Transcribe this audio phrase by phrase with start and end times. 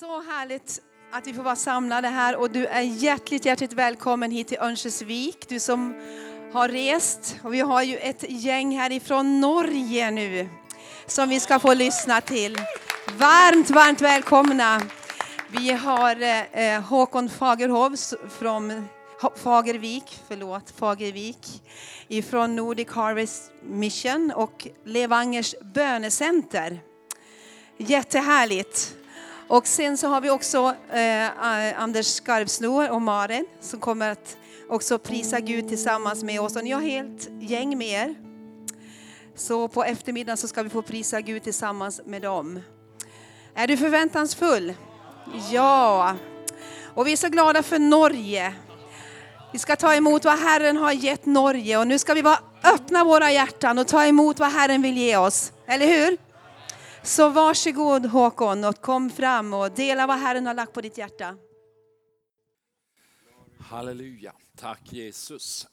[0.00, 0.82] Så härligt
[1.12, 5.48] att vi får vara samlade här och du är hjärtligt, hjärtligt välkommen hit till Örnsköldsvik.
[5.48, 5.94] Du som
[6.52, 7.36] har rest.
[7.42, 10.48] Och vi har ju ett gäng härifrån Norge nu
[11.06, 12.56] som vi ska få lyssna till.
[13.18, 14.82] Varmt, varmt välkomna.
[15.48, 16.22] Vi har
[16.52, 17.96] eh, Håkon Fagerhov
[18.38, 18.88] från
[19.36, 21.62] Fagervik, förlåt, Fagervik
[22.08, 26.80] ifrån Nordic Harvest Mission och Levangers bönecenter.
[27.76, 28.96] Jättehärligt.
[29.48, 34.36] Och sen så har vi också eh, Anders Skarvsnor och Maren som kommer att
[34.68, 36.56] också prisa Gud tillsammans med oss.
[36.56, 38.14] Och ni har helt gäng med er.
[39.34, 42.60] Så på eftermiddagen så ska vi få prisa Gud tillsammans med dem.
[43.54, 44.74] Är du förväntansfull?
[45.50, 46.14] Ja.
[46.94, 48.54] Och vi är så glada för Norge.
[49.52, 52.38] Vi ska ta emot vad Herren har gett Norge och nu ska vi vara
[52.74, 55.52] öppna våra hjärtan och ta emot vad Herren vill ge oss.
[55.66, 56.25] Eller hur?
[57.06, 61.36] Så varsågod Håkon och kom fram och dela vad Herren har lagt på ditt hjärta.
[63.58, 64.32] Halleluja.
[64.56, 65.66] Tack Jesus.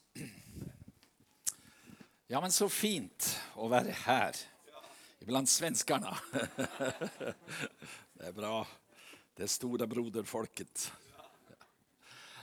[2.28, 4.38] Ja, men så fint å være her
[5.26, 6.14] blant svenskene.
[8.14, 8.62] Det er bra.
[9.34, 10.92] Det store broderfolket.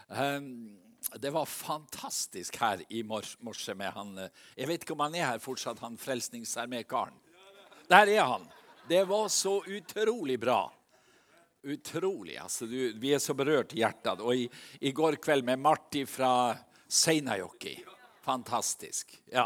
[0.08, 0.78] Ehm,
[1.14, 4.16] det var fantastisk her i morse med han
[4.56, 7.14] Jeg vet ikke om han er her fortsatt, han Frelsningsarmé-karen.
[7.86, 8.50] Der er han.
[8.90, 10.72] Det var så utrolig bra.
[11.62, 12.36] Utrolig.
[12.36, 14.18] altså du, Vi er så berørt i hjertet.
[14.18, 14.48] Og i,
[14.80, 16.56] i går kveld med Marti fra
[16.88, 17.76] Seinajoki.
[18.24, 19.14] Fantastisk.
[19.30, 19.44] Ja.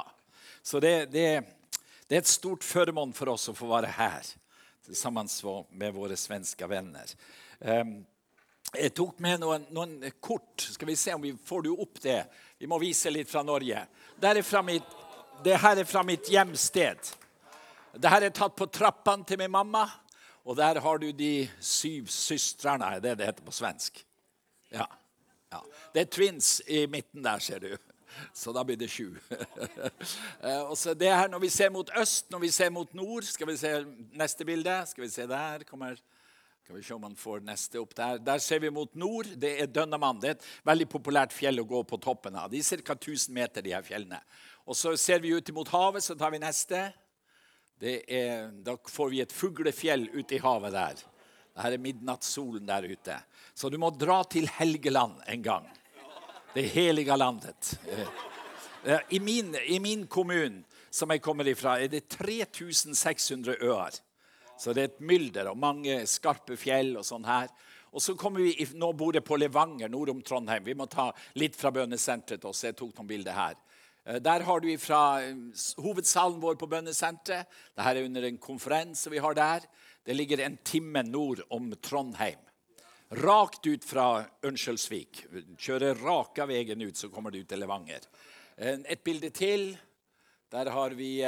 [0.62, 1.42] Så det, det,
[2.08, 4.30] det, er et stort føremål for oss å få være her
[4.96, 5.28] sammen
[5.76, 7.12] med våre svenske venner.
[7.60, 7.98] Um,
[8.72, 10.70] jeg tok med noen, noen, kort.
[10.72, 12.22] Skal vi se om vi får du opp det.
[12.56, 13.84] Vi må vise litt fra Norge.
[14.24, 14.96] Er fra mitt,
[15.44, 17.12] det her er fra mitt hjemsted.
[17.94, 19.86] Dette er tatt på trappene til min mamma.
[20.44, 22.98] Og der har du de syv søstrene.
[23.00, 24.04] Det det heter på svensk.
[24.72, 24.86] Ja.
[25.52, 25.60] ja.
[25.94, 27.76] Det er twins i midten der, ser du.
[28.34, 29.14] Så da blir det sju.
[30.44, 33.24] Eh, og så det her Når vi ser mot øst, når vi ser mot nord
[33.24, 33.70] Skal vi se
[34.12, 34.74] neste bilde?
[34.86, 35.96] Skal vi se der kommer
[36.64, 39.26] skal vi se om man får neste opp Der Der ser vi mot nord.
[39.36, 40.20] Det er Dønnamann.
[40.20, 42.48] Det er et veldig populært fjell å gå på toppen av.
[42.50, 42.94] De er ca.
[42.94, 44.20] 1000 meter, de her fjellene.
[44.64, 46.86] Og så ser vi ut mot havet, så tar vi neste.
[47.80, 51.00] Er, da får vi et fuglefjell ute i havet der.
[51.54, 53.16] Dette er midnattssolen der ute.
[53.54, 55.66] Så du må dra til Helgeland en gang.
[56.54, 57.74] Det helige landet.
[59.08, 64.00] I min, i min kommune, som jeg kommer ifra, er det 3600 øer.
[64.58, 67.48] Så det er et mylder og mange skarpe fjell og sånn her.
[67.94, 70.64] Og så kommer vi, Nå bor jeg på Levanger, nord om Trondheim.
[70.66, 71.08] Vi må ta
[71.38, 72.68] litt fra bønnesenteret også.
[72.70, 73.58] Jeg tok noen bilder her.
[74.04, 75.36] Eh, der har du fra eh,
[75.80, 77.48] hovedsalen vår på bønnesenteret.
[77.74, 79.64] Dette er under en konferanse vi har der.
[80.04, 82.40] Det ligger en time nord om Trondheim.
[83.24, 85.24] Rakt ut fra Ønskjølsvik.
[85.60, 88.04] Kjører raka veien ut, så kommer du til Levanger.
[88.56, 89.72] Eh, et bilde til.
[90.52, 91.24] Der har vi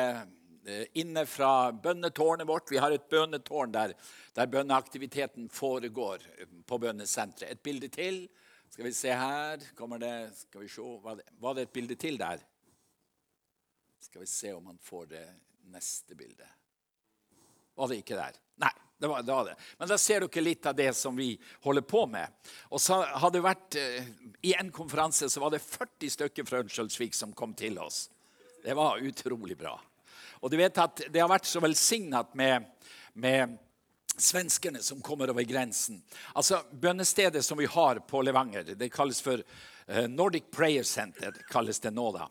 [0.94, 2.70] inne fra bønnetårnet vårt.
[2.70, 3.94] Vi har et bønnetårn der,
[4.34, 6.22] der bønneaktiviteten foregår
[6.66, 7.50] på bønnesenteret.
[7.50, 8.28] Et bilde til.
[8.70, 10.82] Skal vi se her Kommer det, Skal vi se.
[11.02, 12.44] Var det, var det et bilde til der?
[14.06, 15.24] Skal vi se om han får det
[15.74, 16.48] neste bildet.
[17.74, 18.36] Var det ikke der?
[18.62, 18.74] Nei.
[18.98, 21.34] Det var, det var, det Men da ser dere litt av det som vi
[21.66, 22.32] holder på med.
[22.72, 24.06] Og så hadde det vært, eh,
[24.48, 28.06] I en konferanse så var det 40 stykker fra Ørnskjølsvik som kom til oss.
[28.64, 29.74] Det var utrolig bra.
[30.40, 32.70] Og du vet at det har vært så velsignet med,
[33.12, 33.58] med
[34.16, 36.00] svenskene som kommer over grensen.
[36.32, 41.36] Altså, Bønnestedet som vi har på Levanger, det kalles for eh, Nordic Prayer Center.
[41.50, 42.30] kalles det nå da.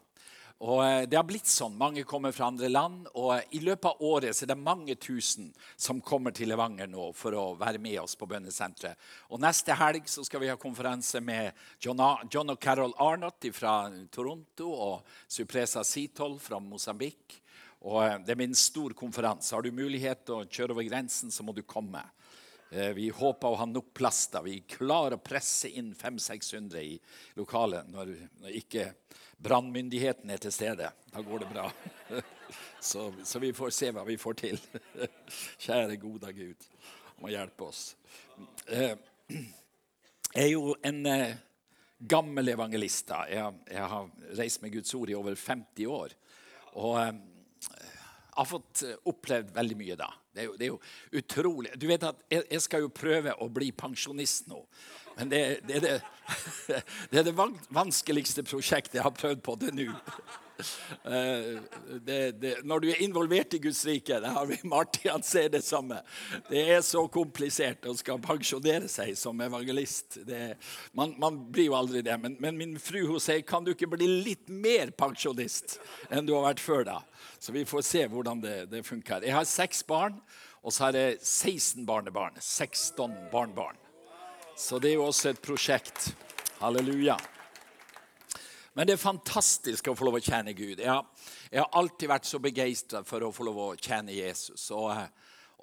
[0.63, 1.75] Og eh, Det har blitt sånn.
[1.77, 3.07] Mange kommer fra andre land.
[3.13, 7.35] og I løpet av året er det mange tusen som kommer til Levanger nå for
[7.35, 8.95] å være med oss på bønnesenteret.
[9.35, 14.71] Og Neste helg så skal vi ha konferanse med John, og Carol Arnott fra Toronto
[14.71, 17.41] og Supresa Sitol fra Mosambik.
[17.83, 19.53] Og eh, Det blir en stor konferanse.
[19.55, 22.05] Har du mulighet til å kjøre over grensen, så må du komme.
[22.71, 24.27] Eh, vi håper å ha nok plass.
[24.31, 24.41] da.
[24.41, 26.95] Vi klarer å presse inn 500-600 i
[27.35, 28.87] lokalet når, når ikke
[29.43, 30.89] brannmyndigheten er til stede.
[31.11, 31.69] Da går det bra.
[32.79, 34.59] Så, så, vi får se hva vi får til.
[35.63, 36.67] Kjære, gode Gud,
[37.17, 37.95] må hjelpe oss.
[38.69, 38.93] Eh,
[39.31, 41.33] jeg er jo en eh,
[41.97, 43.09] gammel evangelist.
[43.31, 46.13] Jeg, jeg, har reist med Guds ord i over 50 år.
[46.77, 47.17] Og jeg
[47.81, 48.05] eh,
[48.37, 50.11] har fått opplevd veldig mye da.
[50.35, 51.73] Det er jo, det er jo utrolig.
[51.79, 54.59] Du vet at jeg, jeg, skal jo prøve å bli pensjonist nå.
[55.15, 55.93] Men det, det, er det,
[57.11, 59.93] det, er det vanskeligste prosjektet jeg har prøvd på til nå.
[61.03, 61.57] Eh,
[62.01, 65.49] det, det, når du er involvert i Guds rike det har vi Martin han ser
[65.51, 65.99] det samme.
[66.49, 70.21] Det er så komplisert å skal pensjonere seg som evangelist.
[70.27, 70.55] Det,
[70.97, 72.15] man, man, blir jo aldri det.
[72.21, 75.77] Men, men min fru hun sier kan du ikke bli litt mer pensjonist
[76.09, 76.99] enn du har vært før da.
[77.39, 79.25] Så vi får se hvordan det, det funker.
[79.25, 80.17] Jeg har seks barn,
[80.65, 82.39] og så har jeg 16 barnebarn.
[82.39, 83.77] 16 barnebarn.
[84.57, 86.13] Så det er jo også et prosjekt.
[86.61, 87.19] Halleluja.
[88.75, 90.81] Men det er fantastisk å få lov å tjene Gud.
[90.83, 91.05] Jeg har,
[91.47, 94.65] jeg har alltid vært så begeistra for å få lov å tjene Jesus.
[94.75, 94.91] Og,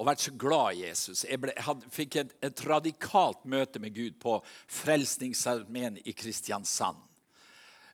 [0.01, 1.27] og vært så glad i Jesus.
[1.29, 4.39] Jeg, ble, hadde, fikk et, et, radikalt møte med Gud på
[4.79, 7.05] Frelsningsarmeen i Kristiansand.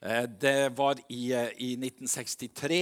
[0.06, 2.80] Eh, det var i, eh, i 1963.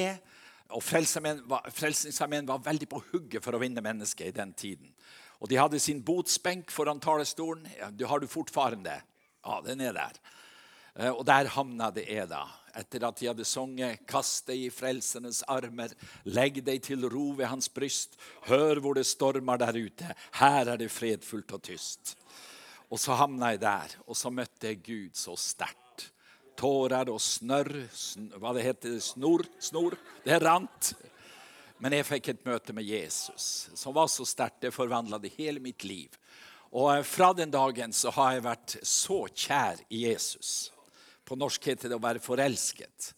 [0.77, 4.93] Og Frelsningsarmeen var veldig på hugget for å vinne mennesker i den tiden.
[5.41, 7.65] Og De hadde sin botsbenk foran talerstolen.
[7.79, 9.01] Ja, har du fortfarande?
[9.41, 10.21] Ja, den er der.
[10.97, 12.45] Eh, og der havna det jeg, da.
[12.77, 15.95] Etter at de hadde sunget 'Kast deg i frelsernes armer',
[16.25, 18.17] 'Legg deg til ro ved hans bryst',
[18.49, 22.17] 'Hør hvor det stormer der ute', 'Her er det fredfullt og tyst'.
[22.91, 26.13] Og så havna jeg der, og så møtte jeg Gud så sterkt.
[26.57, 29.45] Tårer og snørr sn Hva det heter Snor?
[29.61, 29.97] Snor?
[30.25, 30.95] Det rant.
[31.79, 34.63] Men jeg fikk et møte med Jesus som var så sterkt.
[34.63, 36.09] Det forvandla hele mitt liv.
[36.73, 40.71] Og fra den dagen så har jeg vært så kjær i Jesus.
[41.27, 43.13] På norsk heter det å være forelsket.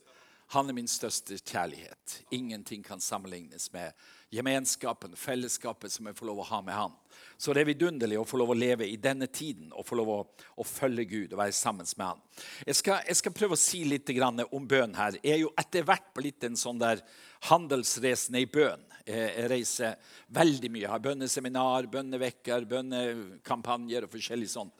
[0.54, 2.22] Han er min største kjærlighet.
[2.32, 3.92] Ingenting kan sammenlignes med
[4.32, 6.94] gemenskapen, fellesskapet som jeg får lov å ha med han.
[7.36, 10.12] Så det er vidunderlig å få lov å leve i denne tiden og få lov
[10.14, 10.16] å,
[10.56, 12.22] å følge Gud og være sammen med han.
[12.64, 14.08] Jeg skal, jeg skal prøve å si litt
[14.48, 15.20] om bønn her.
[15.20, 17.04] Jeg er jo etter hvert blitt en sånn der
[17.50, 18.88] handelsreisende i bønn.
[19.04, 20.00] Jeg reiser
[20.32, 20.86] veldig mye.
[20.86, 24.72] Jeg har bønneseminar, bønnevekker, bønnekampanjer og forskjellig sånt.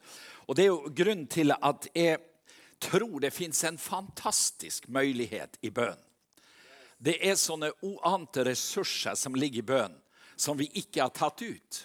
[0.49, 2.17] Og det er jo grunnen til at jeg
[2.79, 5.99] tror det fins en fantastisk mulighet i bønn.
[6.99, 9.95] Det er sånne uante ressurser som ligger i bønn,
[10.37, 11.85] som vi ikke har tatt ut.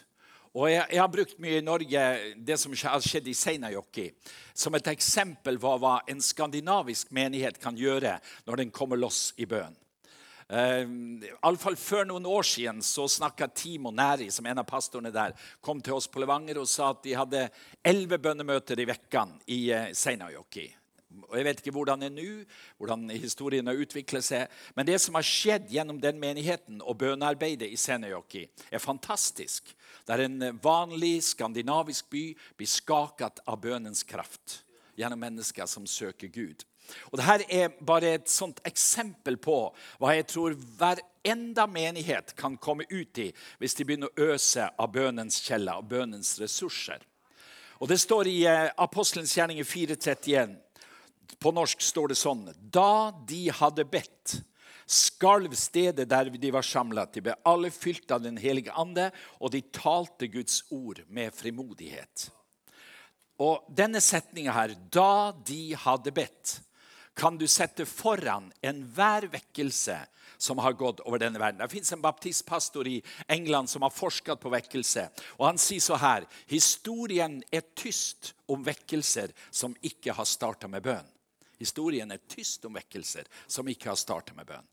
[0.54, 2.02] Og jeg, jeg, har brukt mye i Norge
[2.38, 4.12] det som har skjedd i Seinajoki,
[4.54, 9.50] som et eksempel på hva en skandinavisk menighet kan gjøre når den kommer loss i
[9.50, 9.74] bønn.
[10.54, 15.34] Uh, fall Før noen år siden så snakka Timo Næri, som en av pastorene der,
[15.62, 17.48] kom til oss på Levanger og sa at de hadde
[17.82, 20.68] elleve bønnemøter i vekkene i uh, Seinäjoki.
[21.30, 22.44] Og Jeg vet ikke hvordan det er nå,
[22.78, 24.52] hvordan historien har utviklet seg.
[24.76, 29.76] Men det som har skjedd gjennom den menigheten og bønearbeidet i Senejoki, er fantastisk.
[30.08, 32.26] Der en vanlig skandinavisk by
[32.58, 34.64] blir skaket av bønens kraft
[34.98, 36.66] gjennom mennesker som søker Gud.
[37.12, 39.58] Og Dette er bare et sånt eksempel på
[40.02, 43.30] hva jeg tror hver enda menighet kan komme ut i
[43.62, 47.00] hvis de begynner å øse av bønens kjeller og bønens ressurser.
[47.80, 50.58] Og Det står i eh, Apostelens gjerninger 431
[51.40, 54.40] på norsk står det sånn Da de hadde bedt,
[54.86, 57.06] skalv stedet der de var samla.
[57.06, 59.10] De ble alle fylt av Den hellige ande,
[59.40, 62.30] og de talte Guds ord med frimodighet.
[63.42, 66.62] Og denne setninga her, 'da de hadde bedt',
[67.16, 69.98] kan du sette foran enhver vekkelse
[70.38, 71.62] som har gått over denne verden.
[71.62, 75.10] Det fins en baptistpastor i England som har forsket på vekkelse.
[75.38, 80.84] og Han sier så her historien er tyst om vekkelser som ikke har starta med
[80.84, 81.13] bønn.
[81.64, 84.70] Historien er tyst om vekkelser som ikke har startet med bønn.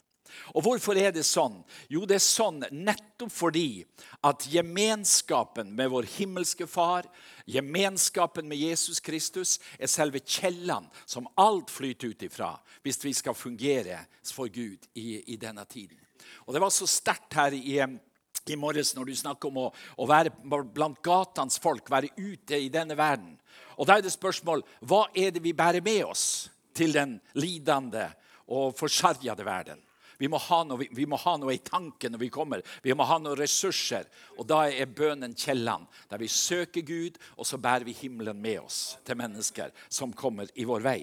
[0.54, 1.60] Og Hvorfor er det sånn?
[1.90, 3.82] Jo, det er sånn nettopp fordi
[4.26, 7.08] at gemenskapen med vår himmelske Far,
[7.50, 12.52] gemenskapen med Jesus Kristus, er selve kjellene som alt flyter ut ifra
[12.84, 15.98] hvis vi skal fungere for Gud i, i denne tiden.
[16.46, 19.68] Og Det var så sterkt her i, i morges når du snakker om å,
[19.98, 23.36] å være blant gatens folk, være ute i denne verden.
[23.78, 26.50] Og Da er det spørsmål hva er det vi bærer med oss?
[26.74, 28.08] Til den lidende
[28.50, 29.80] og forsargede verden.
[30.20, 30.36] Vi må,
[30.68, 32.60] noe, vi må, ha noe, i tanken når vi kommer.
[32.84, 34.04] Vi må ha noen ressurser.
[34.36, 38.60] Og da er bønnen kjellene, der vi søker Gud, og så bærer vi himmelen med
[38.60, 40.98] oss til mennesker som kommer i vår vei.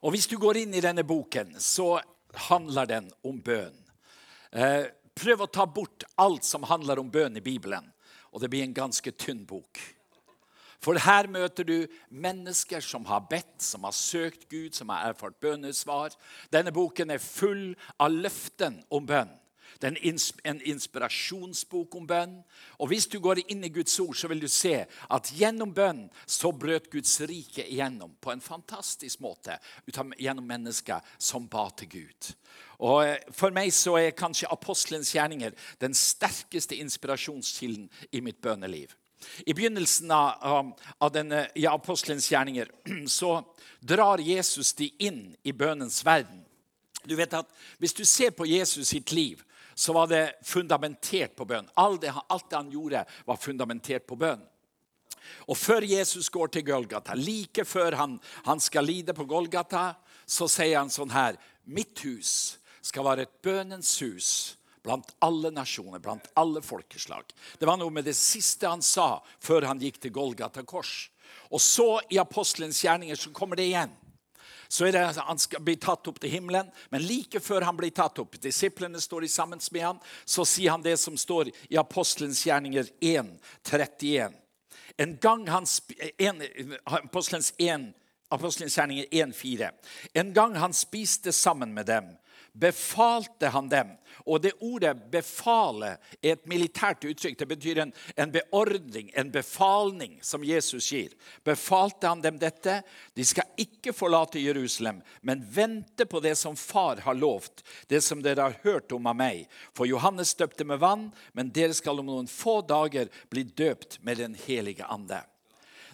[0.00, 1.98] Og Hvis du går inn i denne boken, så
[2.48, 3.76] handler den om bønn.
[4.56, 7.92] Eh, prøv å ta bort alt som handler om bønn i Bibelen,
[8.32, 9.80] og det blir en ganske tynn bok.
[10.82, 15.40] For her møter du mennesker som har bedt, som har søkt Gud, som har erfart
[15.42, 16.14] bønnesvar.
[16.52, 19.34] Denne boken er full av løften om bønn.
[19.78, 20.14] Det er
[20.50, 22.38] en inspirasjonsbok om bønn.
[22.78, 26.08] Og Hvis du går inn i Guds ord, så vil du se at gjennom bønn
[26.26, 29.58] så brøt Guds rike igjennom på en fantastisk måte
[30.18, 32.32] gjennom mennesker som ba til Gud.
[32.78, 38.94] Og eh, For meg så er kanskje apostelens gjerninger den sterkeste inspirasjonskilden i mitt bønneliv.
[39.46, 42.70] I begynnelsen av, av denne, i apostelens gjerninger
[43.06, 43.42] så
[43.80, 46.44] drar Jesus de inn i bønnens verden.
[47.04, 49.42] Du vet at Hvis du ser på Jesus sitt liv,
[49.74, 51.68] så var det fundamentert på bønn.
[51.74, 54.42] Alt det, alt det han gjorde, var fundamentert på bønn.
[55.46, 59.92] Og før Jesus går til Golgata, like før han, han skal lide på Golgata,
[60.26, 65.98] så sier han sånn her Mitt hus skal være et bønens hus blant alle nasjoner,
[65.98, 67.24] blant alle folkeslag.
[67.58, 71.08] Det var noe med det siste han sa før han gikk til Golgata kors.
[71.52, 73.94] Og så i apostelens gjerninger så kommer det igjen.
[74.68, 77.90] Så er det, Han skal bli tatt opp til himmelen, men like før han blir
[77.90, 82.44] tatt opp, disiplene står sammen med han, så sier han det som står i apostelens
[82.46, 83.32] gjerninger 1,
[83.64, 84.36] 31.
[84.98, 85.64] En gang han,
[86.18, 86.42] en,
[86.84, 87.94] apostelens 1,
[88.28, 89.70] Apostelens gjerninger 1,4.
[90.12, 92.10] En gang han spiste sammen med dem,
[92.60, 93.94] befalte han dem.
[94.26, 97.38] Og det ordet 'befale' er et militært uttrykk.
[97.38, 101.14] Det betyr en, en, beordring, en befalning, som Jesus gir.
[101.44, 102.82] Befalte han dem dette?
[103.14, 108.22] De skal ikke forlate Jerusalem, men vente på det som Far har lovt, det som
[108.22, 109.46] dere har hørt om av meg.
[109.74, 114.18] For Johannes døpte med vann, men dere skal om noen få dager bli døpt med
[114.18, 115.22] Den hellige ande.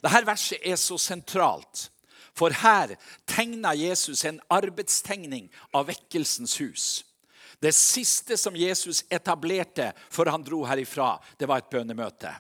[0.02, 1.90] Dette verset er så sentralt.
[2.34, 2.96] For her
[3.30, 6.86] tegna Jesus en arbeidstegning av vekkelsens hus.
[7.62, 12.32] Det siste som Jesus etablerte før han dro herifra, det var et bønnemøte.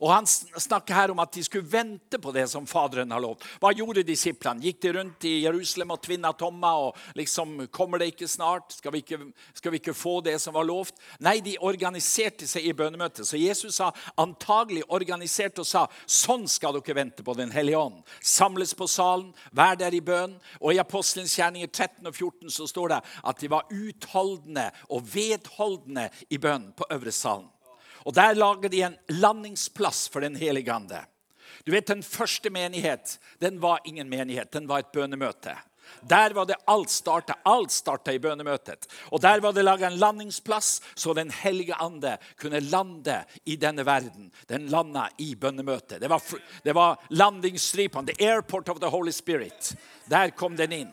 [0.00, 3.44] Og Han snakker her om at de skulle vente på det som Faderen har lovt.
[3.60, 4.64] Hva gjorde disiplene?
[4.64, 6.72] Gikk de rundt i Jerusalem og tvinna tomma?
[6.86, 8.72] og liksom, Kommer det ikke snart?
[8.78, 9.18] Skal vi ikke,
[9.54, 10.96] skal vi ikke få det som var lovt?
[11.20, 13.28] Nei, de organiserte seg i bønnemøtet.
[13.28, 18.00] Så Jesus sa antagelig organisert og sa sånn skal dere vente på Den hellige ånd.
[18.24, 20.38] Samles på salen, vær der i bønn.
[20.60, 25.04] Og i Apostelens gjerninger 13 og 14 så står det at de var utholdende og
[25.12, 27.50] vedholdende i bønn på øvre salen.
[28.06, 31.04] Og Der lager de en landingsplass for Den hellige ande.
[31.66, 35.56] Du vet, Den første menighet den var ingen menighet, den var et bønnemøte.
[36.02, 37.34] Der var det alt starta.
[37.44, 38.86] Alt starta i bønnemøtet.
[39.10, 43.86] Og Der var det laga en landingsplass, så Den hellige ande kunne lande i denne
[43.86, 44.30] verden.
[44.48, 46.00] Den landa i bønnemøtet.
[46.00, 46.22] Det var,
[46.64, 48.06] det var landingsstripene.
[48.06, 49.74] The airport of the Holy Spirit.
[50.10, 50.92] Der kom den inn.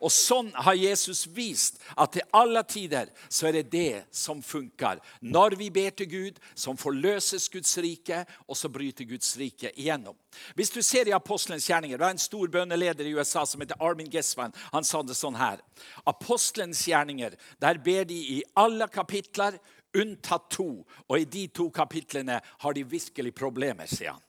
[0.00, 5.00] Og sånn har Jesus vist at til alle tider så er det det som funker.
[5.20, 10.16] Når vi ber til Gud, som forløses Guds rike, og så bryter Guds rike igjennom.
[10.54, 13.80] Hvis du ser i Apostelens gjerninger, Det var en stor bønneleder i USA som heter
[13.80, 14.52] Armin Gesvan.
[14.72, 15.60] Han sa det sånn her.
[16.06, 19.58] Apostelens gjerninger, der ber de i alle kapitler
[19.96, 20.84] unntatt to.
[21.08, 24.22] Og i de to kapitlene har de virkelig problemer, sier han.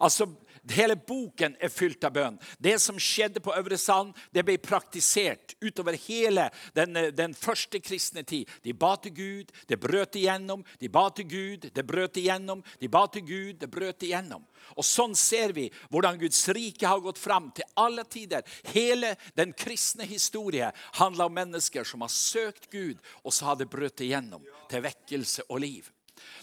[0.00, 0.28] Altså,
[0.74, 2.36] Hele boken er fylt av bønn.
[2.58, 8.24] Det som skjedde på Øvre Sand, det ble praktisert utover hele den, den, første kristne
[8.26, 8.48] tid.
[8.64, 10.64] De ba til Gud, det brøt igjennom.
[10.80, 12.62] De ba til Gud, det brøt igjennom.
[12.80, 14.44] De ba til Gud, det brøt igjennom.
[14.76, 18.44] Og Sånn ser vi hvordan Guds rike har gått fram til alle tider.
[18.74, 23.70] Hele den kristne historie handler om mennesker som har søkt Gud, og så har det
[23.72, 25.88] brøt igjennom til vekkelse og liv.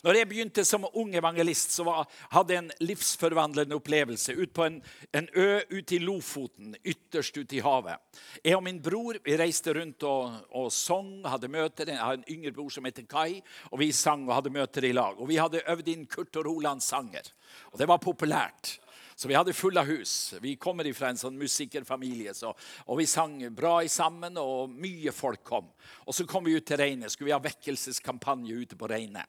[0.06, 4.68] Når jeg begynte som ung evangelist, så var, hadde jeg en livsforvandlende opplevelse ut på
[4.68, 4.80] en,
[5.16, 8.02] en ø ute i Lofoten, ytterst ute i havet.
[8.44, 11.92] Jeg og min bror vi reiste rundt og, og sang, hadde møter.
[11.94, 13.42] Jeg har en yngre bror som heter Kai,
[13.72, 15.20] og vi sang og hadde møter i lag.
[15.20, 17.34] Og Vi hadde øvd inn Kurt og Rolands sanger,
[17.72, 18.78] og det var populært.
[19.16, 20.34] Så vi hadde fulle hus.
[20.44, 22.34] Vi kommer fra en sånn musikerfamilie.
[22.36, 22.52] Så,
[22.86, 25.70] og vi sang bra sammen, og mye folk kom.
[26.04, 29.24] Og så kom vi ut til regnet, Skulle vi ha vekkelseskampanje ute på Reine.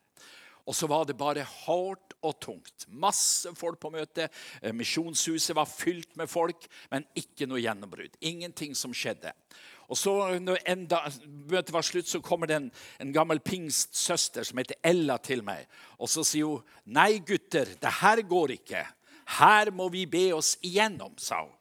[0.66, 2.86] Og så var det bare hardt og tungt.
[2.88, 4.34] Masse folk på møtet.
[4.62, 8.18] Eh, misjonshuset var fylt med folk, men ikke noe gjennombrudd.
[8.20, 9.32] Ingenting som skjedde.
[9.86, 11.04] Og så Når enda,
[11.46, 12.70] møtet var slutt, så kommer det en,
[13.00, 15.68] en gammel pingstsøster som heter Ella, til meg.
[15.98, 18.86] Og så sier hun, 'Nei, gutter, det her går ikke.'
[19.26, 21.55] Her må vi be oss igjennom, sa hun.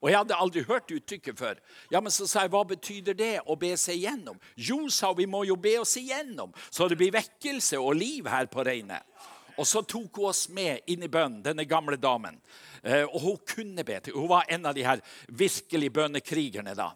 [0.00, 1.58] Og Jeg hadde aldri hørt uttrykket før.
[1.92, 4.40] Ja, men så sa jeg, Hva betyr det å be seg igjennom?
[4.56, 8.48] Jo, sa vi må jo be oss igjennom, så det blir vekkelse og liv her
[8.48, 9.04] på regnet.
[9.60, 12.38] Og så tok hun oss med inn i bønnen, denne gamle damen.
[12.82, 13.98] Eh, og hun kunne be.
[14.14, 16.94] Hun var en av de her virkelig bønnekrigerne da.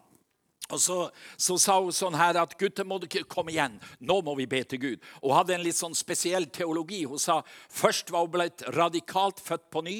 [0.73, 0.97] Og så,
[1.37, 3.77] så, sa hun sånn her at gutter må dere komme igjen.
[4.01, 5.03] Nå må vi be til Gud.
[5.21, 7.03] Og hun hadde en litt sånn spesiell teologi.
[7.05, 9.99] Hun sa først var hun blitt radikalt født på ny.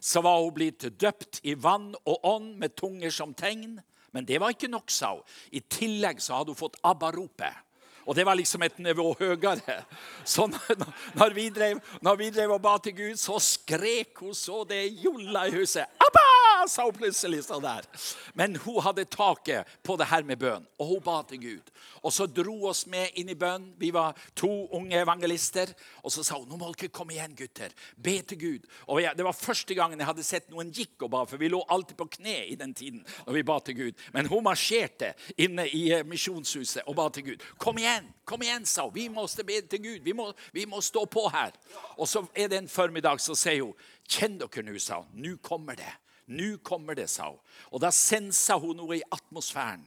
[0.00, 3.78] Så var hun blitt døpt i vann og ånd med tunger som tegn.
[4.16, 5.24] Men det var ikke nok, sa hun.
[5.52, 7.64] I tillegg så hadde hun fått ABBA-ropet.
[8.08, 9.82] Og det var liksom et nivå høyere.
[10.24, 14.62] Så når vi drev, når vi drev og ba til Gud, så skrek hun så
[14.64, 15.84] det jolla i huset.
[16.00, 16.47] Abba!
[16.66, 17.86] Sa hun plutselig sånn der.
[18.34, 21.70] Men hun hadde taket på det her med bønn, og hun ba til Gud.
[22.02, 23.70] Og så dro oss med inn i bønn.
[23.78, 25.72] Vi var to unge evangelister.
[26.02, 27.74] Og så sa hun nå må dere komme igjen, gutter.
[27.96, 28.68] Be til Gud.
[28.86, 31.50] Og jeg, Det var første gangen jeg hadde sett noen gikk og ba, for vi
[31.52, 34.04] lå alltid på kne i den tiden når vi ba til Gud.
[34.12, 37.44] Men hun marsjerte inne i eh, misjonshuset og ba til Gud.
[37.58, 38.94] Kom igjen, kom igjen, sa hun.
[38.94, 40.00] Vi må be til Gud.
[40.04, 41.54] Vi må, vi må stå på her.
[41.96, 43.76] Og så er det en formiddag, så sier hun
[44.08, 45.10] Kjenn dere nå, sa hun.
[45.20, 45.90] Nå kommer det.
[46.28, 47.40] Nå kommer det, sa hun.
[47.72, 49.86] Og da sensa hun noe i atmosfæren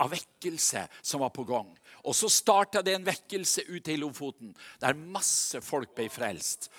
[0.00, 1.70] av vekkelse som var på gang.
[2.04, 6.70] Og så starta det en vekkelse ute i Lofoten, der masse folk ble frelst.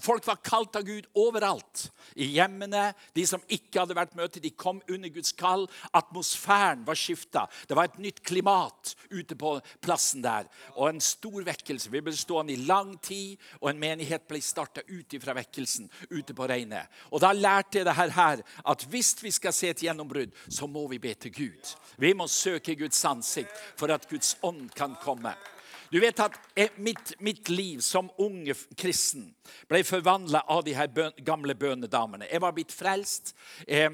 [0.00, 1.88] Folk var kalt av Gud overalt.
[2.16, 2.90] I hjemmene.
[3.16, 5.66] De som ikke hadde vært møte, de kom under Guds kall.
[5.96, 7.46] Atmosfæren var skifta.
[7.68, 10.48] Det var et nytt klimat ute på plassen der.
[10.76, 11.92] Og en stor vekkelse.
[11.92, 16.34] Vi ble stående i lang tid, og en menighet ble starta ut fra vekkelsen ute
[16.36, 16.88] på Reinet.
[17.12, 20.86] Og da lærte jeg det her at hvis vi skal se et gjennombrudd, så må
[20.90, 21.74] vi be til Gud.
[22.00, 25.34] Vi må søke Guds ansikt for at Guds ånd kan komme.
[25.92, 26.38] Du vet at
[26.76, 29.26] mitt, mitt liv som unge kristen
[29.68, 32.30] ble forvandla av de her bøn, gamle bønedamene.
[32.32, 33.34] Jeg var blitt frelst.
[33.68, 33.90] Eh,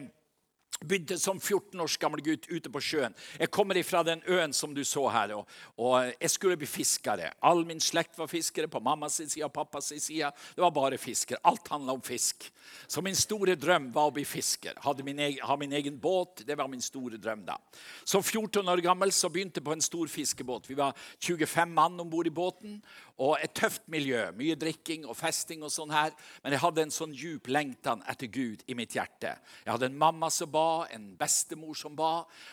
[0.79, 3.15] Begynte som 14 års gammel gutt ute på sjøen.
[3.35, 5.33] Jeg kommer fra den øen som du så her.
[5.35, 7.33] Og, og jeg skulle bli fiskere.
[7.43, 10.31] All min slekt var fiskere på mammas side og pappas side.
[10.55, 11.41] Det var bare fisker.
[11.43, 12.47] Alt handla om fisk.
[12.87, 14.79] Så min store drøm var å bli fisker.
[14.85, 16.45] Hadde min egen, ha min egen båt.
[16.47, 17.59] Det var min store drøm da.
[18.05, 20.71] Som 14 år gammel så begynte jeg på en stor fiskebåt.
[20.71, 22.79] Vi var 25 mann om bord i båten.
[23.19, 24.21] Og et tøft miljø.
[24.39, 26.13] Mye drikking og festing og sånn her.
[26.45, 29.33] Men jeg hadde en sånn djup lengtan etter Gud i mitt hjerte.
[29.65, 32.13] Jeg hadde en mamma som ba en bestemor som ba.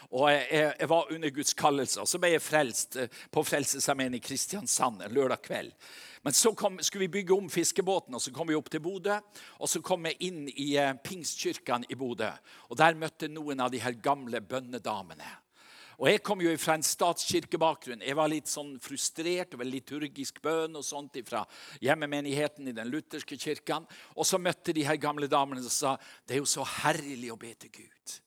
[0.09, 2.01] Og jeg, jeg var under Guds kallelse.
[2.01, 5.77] Og så ble jeg frelst eh, på Frelsesarmeen i Kristiansand en lørdag kveld.
[6.25, 9.19] Men så kom, skulle vi bygge om fiskebåten, og så kom vi opp til Bodø.
[9.61, 12.33] Og så kom jeg inn i eh, Pingstkirken i Bodø.
[12.71, 15.44] Og der møtte noen av de her gamle bønnedamene.
[15.99, 18.03] Og Jeg kom jo fra en statskirkebakgrunn.
[18.03, 21.45] Jeg var litt sånn frustrert over liturgisk bønn og sånt fra
[21.83, 23.87] hjemmemenigheten i den lutherske kirken.
[24.15, 25.95] Og så møtte de her gamle damene og sa
[26.27, 28.19] det er jo så herlig å be til Gud.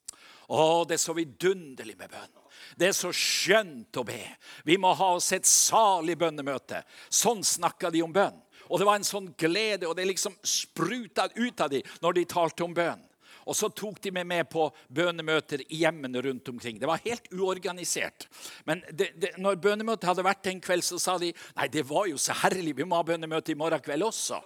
[0.48, 2.36] Å, det er så vidunderlig med bønn.
[2.78, 4.22] Det er så skjønt å be.
[4.64, 6.80] Vi må ha oss et salig bønnemøte.
[7.12, 8.36] Sånn snakka de om bønn.
[8.68, 12.24] Og det var en sånn glede, og det liksom spruta ut av dem når de
[12.28, 13.04] talte om bønn.
[13.48, 16.78] Og så tok de meg med på bønemøter i hjemmene rundt omkring.
[16.80, 18.28] Det var helt uorganisert.
[18.68, 22.10] Men det, det, når bønemøtet hadde vært en kveld, så sa de nei, det var
[22.10, 24.42] jo så herlig, vi må ha bønemøte i morgen kveld også.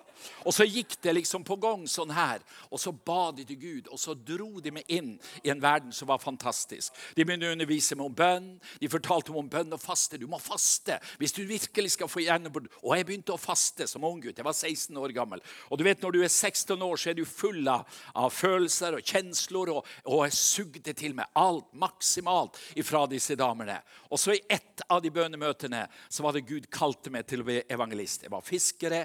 [0.47, 2.43] Og så gikk det liksom på gang sånn her.
[2.71, 5.93] Og så ba de til Gud, og så dro de meg inn i en verden
[5.95, 6.95] som var fantastisk.
[7.17, 8.49] De begynte å undervise meg om bønn.
[8.81, 10.21] De fortalte meg om bønn og faste.
[10.21, 12.71] Du må faste hvis du virkelig skal få gjennombrudd.
[12.83, 14.39] Og jeg begynte å faste som unggutt.
[14.39, 15.43] Jeg var 16 år gammel.
[15.71, 17.87] Og du vet, når du er 16 år, så er du full av,
[18.19, 23.79] av følelser og kjensler, og, og jeg sugde til meg alt maksimalt ifra disse damene.
[24.13, 27.49] Og så i ett av de bønnemøtene så var det Gud kalte meg til å
[27.49, 28.27] bli evangelist.
[28.27, 29.05] Jeg var fiskere,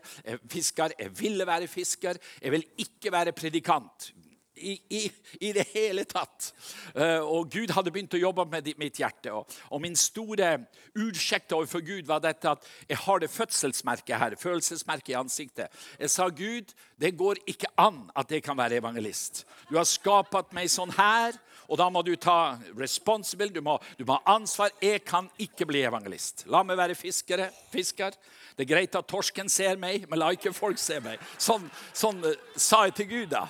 [0.51, 0.95] fisker.
[0.99, 2.21] Jeg jeg ville være fisker.
[2.41, 4.11] Jeg vil ikke være predikant.
[4.57, 6.51] I, i, i, det hele tatt.
[6.95, 9.29] Uh, og Gud hadde begynt å jobbe med mitt hjerte.
[9.29, 10.55] Og, og min store
[10.97, 14.35] utsjekk overfor Gud var dette at jeg har det fødselsmerket her.
[14.41, 15.83] følelsesmerket i ansiktet.
[15.99, 19.45] Jeg sa, Gud, det går ikke an at jeg kan være evangelist.
[19.69, 24.05] Du har skapt meg sånn her, og da må du ta responsible, du må, du
[24.07, 24.71] må ha ansvar.
[24.81, 26.47] Jeg kan ikke bli evangelist.
[26.51, 28.15] La meg være fiskere, fisker.
[28.57, 31.21] Det er greit at torsken ser meg, men la ikke folk se meg.
[31.37, 33.45] Sånn, sånn uh, sa jeg til Gud, da.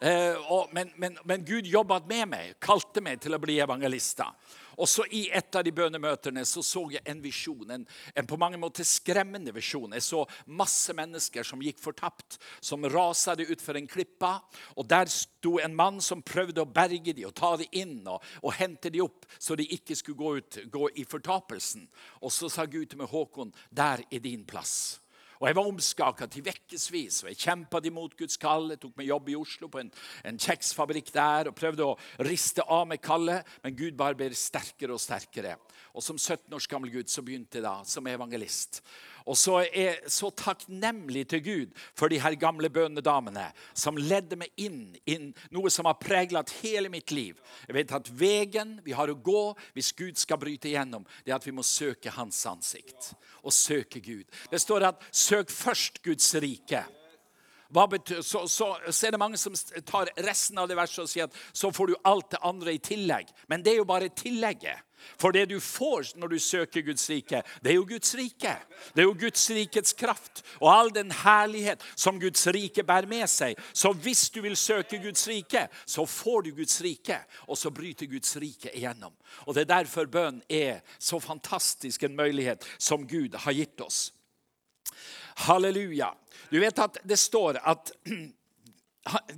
[0.00, 4.34] Eh, og, men, men, men, Gud jobbet med meg, kalte meg til å bli evangelister.
[4.78, 8.38] Og så I et av de bønnemøtene så, så jeg en visjon, en, en, på
[8.40, 9.94] mange måter skremmende visjon.
[9.96, 14.36] Jeg så masse mennesker som gikk fortapt, som raset utfor en klippa.
[14.76, 18.22] og Der sto en mann som prøvde å berge dem og ta dem inn og,
[18.42, 21.88] og hente dem opp, så de ikke skulle gå, ut, gå i fortapelsen.
[22.22, 24.98] Og så sa Gud til meg, Håkon, der er din plass.
[25.38, 28.72] Og Jeg var omskaka til vekkevis, og jeg kjempa imot Guds kall.
[28.72, 29.92] Jeg tok meg jobb i Oslo på en,
[30.26, 31.94] en kjeksfabrikk der og prøvde å
[32.26, 35.54] riste av meg kallet, men Gud bare ble sterkere og sterkere.
[35.94, 38.82] Og Som 17 års gammel gutt så begynte jeg da som evangelist.
[39.26, 44.38] Og så er jeg så takknemlig til Gud for de her gamle bønnedamene som ledde
[44.40, 45.18] meg inn i
[45.54, 47.38] noe som har preget hele mitt liv.
[47.66, 49.42] Jeg vet at Veien vi har å gå
[49.76, 53.12] hvis Gud skal bryte igjennom, det er at vi må søke Hans ansikt.
[53.42, 54.24] Og søke Gud.
[54.50, 56.84] Det står at 'søk først Guds rike'.
[57.90, 59.54] betyr, så, så, så, er det mange som
[59.86, 62.78] tar resten av det verset og sier at så får du alt det andre i
[62.78, 63.26] tillegg.
[63.48, 64.87] Men det er jo bare tillegget.
[65.18, 68.54] For det du får når du søker Guds rike, det er jo Guds rike.
[68.94, 73.26] Det er jo Guds rikets kraft og all den herlighet som Guds rike bærer med
[73.30, 73.58] seg.
[73.72, 78.06] Så hvis du vil søke Guds rike, så får du Guds rike, og så bryter
[78.06, 79.14] Guds rike igjennom.
[79.46, 84.12] Og Det er derfor bønn er så fantastisk en mulighet som Gud har gitt oss.
[85.46, 86.14] Halleluja.
[86.50, 87.92] Du vet at det står at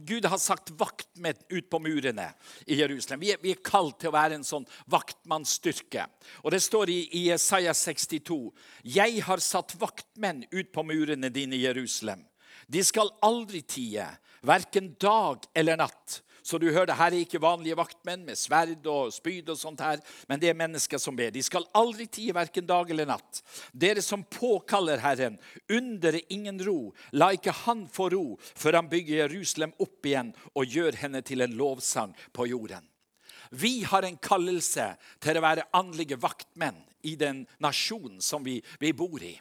[0.06, 2.30] Gud har sagt vaktmenn ut på murene
[2.66, 3.20] i Jerusalem.
[3.20, 6.06] Vi er, vi er, kalt til å være en sånn vaktmannsstyrke.
[6.44, 8.40] Og Det står i, i Isaiah 62.:
[8.82, 12.24] Jeg har satt vaktmenn ut på murene dine i Jerusalem.
[12.70, 14.06] De skal aldri tie,
[14.46, 16.20] verken dag eller natt.
[16.42, 20.00] Så du hører, Her er ikke vanlige vaktmenn med sverd og spyd, og sånt her,
[20.28, 21.32] men det er mennesker som ber.
[21.34, 23.42] De skal aldri tie verken dag eller natt.
[23.72, 25.38] Dere som påkaller Herren,
[25.70, 26.92] under ingen ro.
[27.12, 31.44] La ikke Han få ro før Han bygger Jerusalem opp igjen og gjør henne til
[31.44, 32.86] en lovsang på jorden.
[33.50, 38.92] Vi har en kallelse til å være åndelige vaktmenn i den nasjonen som vi, vi
[38.94, 39.34] bor i.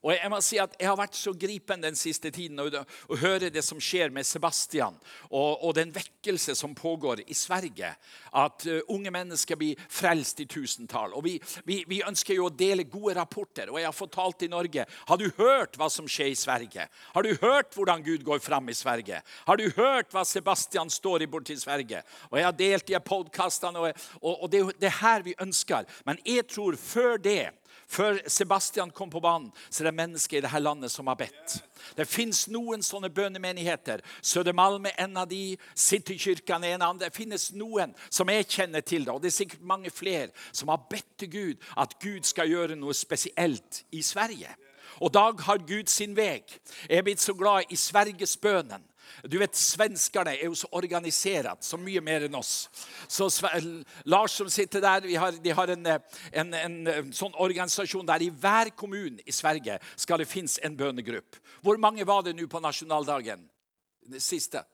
[0.00, 3.50] Og Jeg må si at jeg har vært så gripen den siste tiden å høre
[3.52, 4.96] det som skjer med Sebastian,
[5.28, 7.92] og, og, den vekkelse som pågår i Sverige.
[8.32, 11.12] At uh, unge mennesker blir frelst i tusentall.
[11.18, 11.34] Og vi,
[11.68, 13.68] vi, vi, ønsker jo å dele gode rapporter.
[13.68, 16.86] Og jeg har fortalt i Norge Har du hørt hva som skjer i Sverige?
[17.14, 19.20] Har du hørt hvordan Gud går fram i Sverige?
[19.46, 22.02] Har du hørt hva Sebastian står i borti Sverige?
[22.30, 25.88] Og jeg har delt de podkastene, og, og, og det er det her vi ønsker.
[26.08, 27.50] Men jeg tror før det
[27.90, 31.56] før Sebastian kom på banen, så er det mennesker i dette landet som har bedt.
[31.96, 34.02] Det fins noen sånne bønnemenigheter.
[34.22, 35.56] Sødermalm er en av de.
[35.74, 37.00] Citykirken er en dem.
[37.02, 39.04] Det finnes noen som jeg kjenner til.
[39.04, 42.48] det, Og det er sikkert mange flere som har bedt til Gud at Gud skal
[42.48, 44.54] gjøre noe spesielt i Sverige.
[45.00, 46.42] Og Dag har Gud sin vei.
[46.88, 48.84] Jeg er blitt så glad i Svergesbønnen.
[49.28, 52.70] Du vet, Svenskene er jo så organisert, så mye mer enn oss.
[53.08, 53.28] Så
[54.08, 55.86] Lars som sitter der, har, de har en,
[56.32, 61.42] en, en, sånn organisasjon der i hver kommune i Sverige skal det finnes en bønnegruppe.
[61.60, 63.44] Hvor mange var det nå på nasjonaldagen?
[64.10, 64.64] Det siste?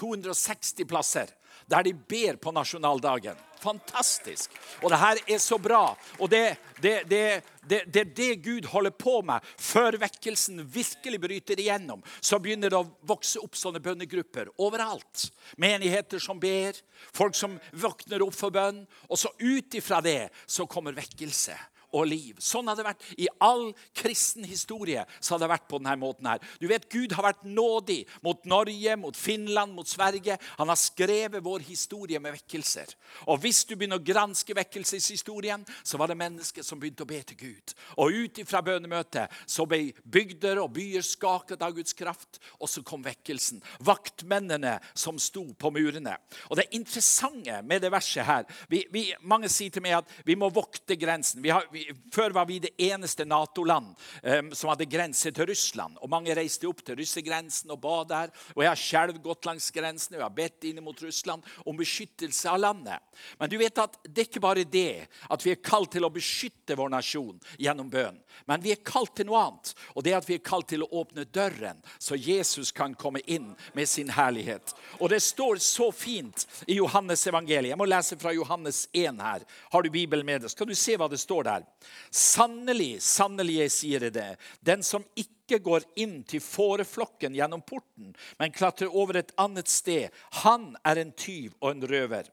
[0.00, 1.32] 260 plasser
[1.70, 3.38] der de ber på nasjonaldagen.
[3.60, 4.54] Fantastisk.
[4.80, 5.92] Og det her er så bra.
[6.18, 9.44] Og det, det, det, det, er det Gud holder på med.
[9.60, 15.28] Før vekkelsen virkelig bryter igjennom, så begynner det å vokse opp sånne bønnegrupper overalt.
[15.60, 16.78] Menigheter som ber,
[17.12, 18.86] folk som våkner opp for bønn.
[19.10, 21.58] Og så ut ifra det så kommer vekkelse
[21.92, 22.38] og liv.
[22.42, 25.04] Sånn har det vært i all kristen historie.
[25.20, 26.40] så har det vært på denne måten her.
[26.60, 30.38] Du vet, Gud har vært nådig mot Norge, mot Finland, mot Sverige.
[30.58, 32.94] Han har skrevet vår historie med vekkelser.
[33.26, 37.22] Og Hvis du begynner å granske vekkelseshistorien, så var det mennesker som begynte å be
[37.22, 37.74] til Gud.
[37.96, 42.82] Og ut ifra bønemøtet så ble bygder og byer skaket av Guds kraft, og så
[42.86, 43.62] kom vekkelsen.
[43.86, 46.16] Vaktmennene som sto på murene.
[46.50, 50.36] Og Det interessante med det verset her vi, vi, Mange sier til meg at vi
[50.38, 51.42] må vokte grensen.
[51.42, 51.79] Vi har, vi
[52.14, 55.98] før var vi det eneste Nato-land um, som hadde grense til Russland.
[56.00, 58.34] Og Mange reiste opp til russergrensen og ba der.
[58.56, 61.78] Og Jeg har selv gått langs grensen og jeg har bedt inn mot Russland om
[61.78, 62.98] beskyttelse av landet.
[63.38, 66.12] Men du vet at det er ikke bare det at vi er kalt til å
[66.12, 68.18] beskytte vår nasjon gjennom bønn.
[68.46, 70.84] Men vi er kalt til noe annet, og det er at vi er kalt til
[70.84, 74.74] å åpne døren, så Jesus kan komme inn med sin herlighet.
[74.98, 77.72] Og Det står så fint i Johannes evangeliet.
[77.72, 79.44] Jeg må lese fra Johannes 1 her.
[79.72, 80.50] Har du Bibelen med deg?
[80.50, 81.66] Skal du se hva det står der?
[82.10, 84.34] Sannelig, sannelig, jeg sier det,
[84.66, 90.10] den som ikke går inn til fåreflokken gjennom porten, men klatrer over et annet sted,
[90.44, 92.30] han er en tyv og en røver.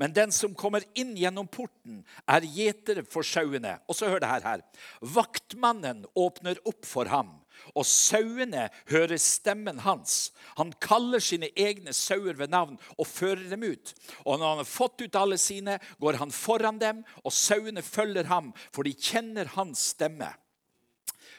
[0.00, 3.76] Men den som kommer inn gjennom porten, er gjetere for sauene.
[3.84, 4.62] Og så hør det her.
[5.00, 7.34] Vaktmannen åpner opp for ham
[7.74, 10.30] og sauene hører stemmen hans.
[10.56, 13.94] Han kaller sine egne sauer ved navn og fører dem ut.
[14.24, 18.30] Og når han har fått ut alle sine, går han foran dem, og sauene følger
[18.30, 20.32] ham, for de kjenner hans stemme.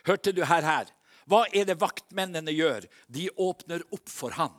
[0.07, 0.93] Hørte du her, her?
[1.27, 2.87] Hva er det vaktmennene gjør?
[3.11, 4.55] De åpner opp for han.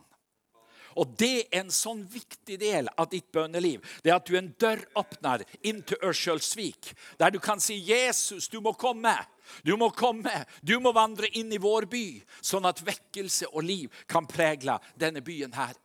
[0.99, 3.85] Og Det er en sånn viktig del av ditt bønneliv.
[4.03, 6.93] Det at du er en døråpner inn til Ørskjølsvik.
[7.19, 9.27] Der du kan si 'Jesus, du må komme'.
[9.65, 12.07] Du må komme, du må vandre inn i vår by,
[12.41, 15.77] sånn at vekkelse og liv kan pregle denne byen her.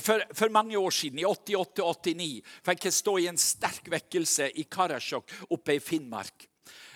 [0.00, 4.64] For, for, mange år siden, i 88-89, fikk jeg stå i en sterk vekkelse i
[4.66, 6.48] Karasjok oppe i Finnmark.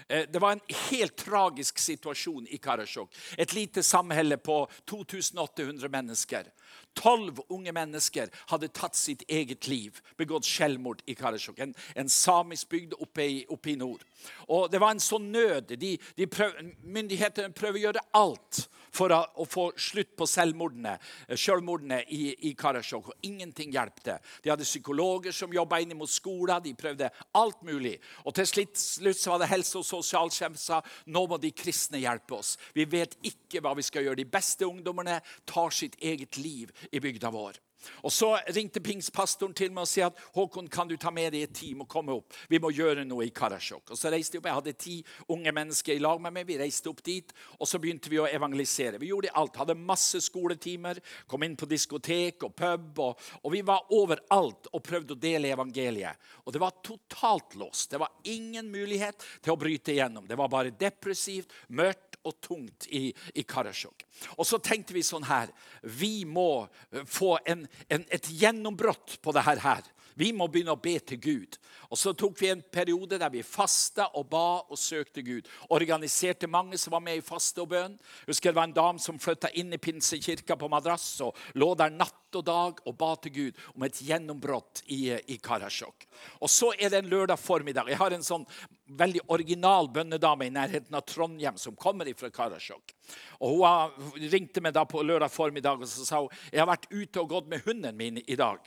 [0.09, 3.15] Eh, det var en helt tragisk situasjon i Karasjok.
[3.39, 6.51] Et lite samhelle på 2800 mennesker.
[6.97, 11.61] Tolv unge mennesker hadde tatt sitt eget liv, begått selvmord i Karasjok.
[11.61, 14.05] En, en samisk bygd oppe i, oppe i, nord.
[14.49, 15.77] Og Det var en sånn nød.
[15.79, 20.97] De, de prøv, myndighetene prøver å gjøre alt for å, å få slutt på selvmordene,
[21.37, 23.11] selvmordene i, i Karasjok.
[23.13, 24.19] Og ingenting hjelpte.
[24.43, 26.63] De hadde psykologer som jobba inn mot skolen.
[26.65, 27.97] De prøvde alt mulig.
[28.25, 29.85] Og til slutt så var det helse- og
[30.57, 32.57] sa nå må de kristne hjelpe oss.
[32.75, 34.21] Vi vet ikke hva vi skal gjøre.
[34.21, 37.61] De beste ungdommene tar sitt eget liv i bygda vår.
[38.03, 41.47] Og Så ringte pingspastoren til meg og sa at Håkon, kan du ta med deg
[41.47, 42.35] et team og komme opp.
[42.51, 43.93] Vi må gjøre noe i Karasjok.
[43.93, 44.49] Og så reiste Jeg opp.
[44.51, 44.97] Jeg hadde ti
[45.33, 46.47] unge mennesker i lag med meg.
[46.49, 49.01] Vi reiste opp dit, og så begynte vi å evangelisere.
[49.03, 49.61] Vi gjorde alt.
[49.61, 51.01] Hadde masse skoletimer.
[51.29, 53.03] Kom inn på diskotek og pub.
[53.05, 56.23] Og, og vi var overalt og prøvde å dele evangeliet.
[56.45, 57.91] Og det var totalt låst.
[57.93, 60.27] Det var ingen mulighet til å bryte igjennom.
[60.29, 64.05] Det var bare depressivt, mørkt og tungt i, i Karasjok.
[64.37, 66.67] Og så tenkte vi sånn her Vi må
[67.07, 69.85] få en, en, et gjennombrott på det her.
[70.17, 71.57] Vi må begynne å be til Gud.
[71.91, 75.49] Og Så tok vi en periode der vi fasta og ba og søkte Gud.
[75.77, 77.99] Organiserte mange som var med i faste og bønn.
[78.27, 81.93] Husker Det var en dame som flytta inn i pinsekirka på madrass og lå der
[81.93, 86.07] natt og dag og ba til Gud om et gjennombrudd i, i Karasjok.
[86.41, 87.89] Og Så er det en lørdag formiddag.
[87.93, 88.47] Jeg har en sånn
[88.87, 92.97] veldig original bønnedame i nærheten av Trondheim som kommer fra Karasjok.
[93.45, 93.69] Og
[94.01, 97.21] Hun ringte meg da på lørdag formiddag og så sa hun, jeg har vært ute
[97.21, 98.65] og gått med hunden min i dag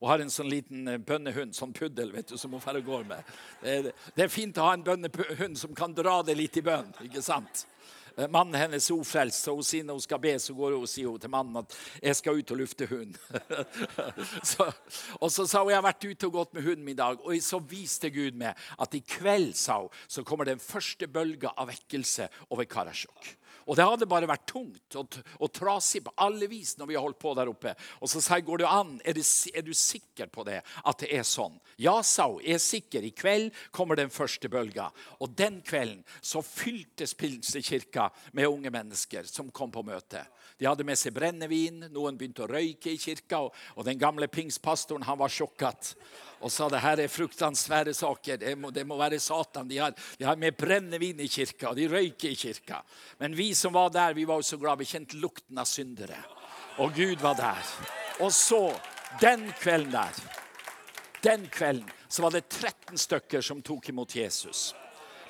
[0.00, 3.06] og har en sånn liten eh, bønnehund, sånn puddel, vet du, som hun får går
[3.08, 3.36] med.
[3.62, 6.92] Det er, fint å ha en bønnehund som kan dra det litt i bønn.
[7.06, 7.66] ikke sant?
[8.16, 10.84] Eh, mannen hennes er ufrelst, så hun sier når hun skal be, så går hun
[10.86, 13.16] og sier hun til mannen at 'jeg skal ut og lufte hund'.
[14.52, 14.72] så,
[15.20, 17.20] og så sa hun 'jeg har vært ute og gått med hunden i dag'.
[17.20, 21.52] Og så viste Gud meg at i kveld sa hun, så kommer den første bølga
[21.56, 23.36] av vekkelse over Karasjok.
[23.66, 27.02] Og det hadde bare vært tungt og, og trasig på alle vis når vi har
[27.02, 27.72] holdt på der oppe.
[27.98, 28.92] Og så sa jeg, går det an?
[29.02, 30.60] Er, det, er, du sikker på det?
[30.86, 31.58] At det er sånn?
[31.82, 32.38] Ja, sa hun.
[32.44, 33.06] Jeg er sikker.
[33.06, 34.88] I kveld kommer den første bølga.
[35.18, 40.22] Og den kvelden så fyltes Pilsekirka med unge mennesker som kom på møte.
[40.56, 41.88] De hadde med seg brennevin.
[41.90, 43.42] Noen begynte å røyke i kirka.
[43.48, 45.96] Og, og den gamle pingspastoren han var sjokket
[46.40, 48.36] og sa det her er fruktansvære saker.
[48.40, 49.68] Det må, det må være Satan.
[49.68, 52.82] De har, de har med brennevin i kirka, og de røyker i kirka.
[53.18, 54.78] Men vi som var der, vi var jo så glad.
[54.78, 56.18] Vi kjente lukten av syndere.
[56.78, 57.70] Og Gud var der.
[58.20, 58.68] Og så,
[59.20, 60.24] den kvelden der,
[61.24, 64.74] den kvelden så var det 13 stykker som tok imot Jesus.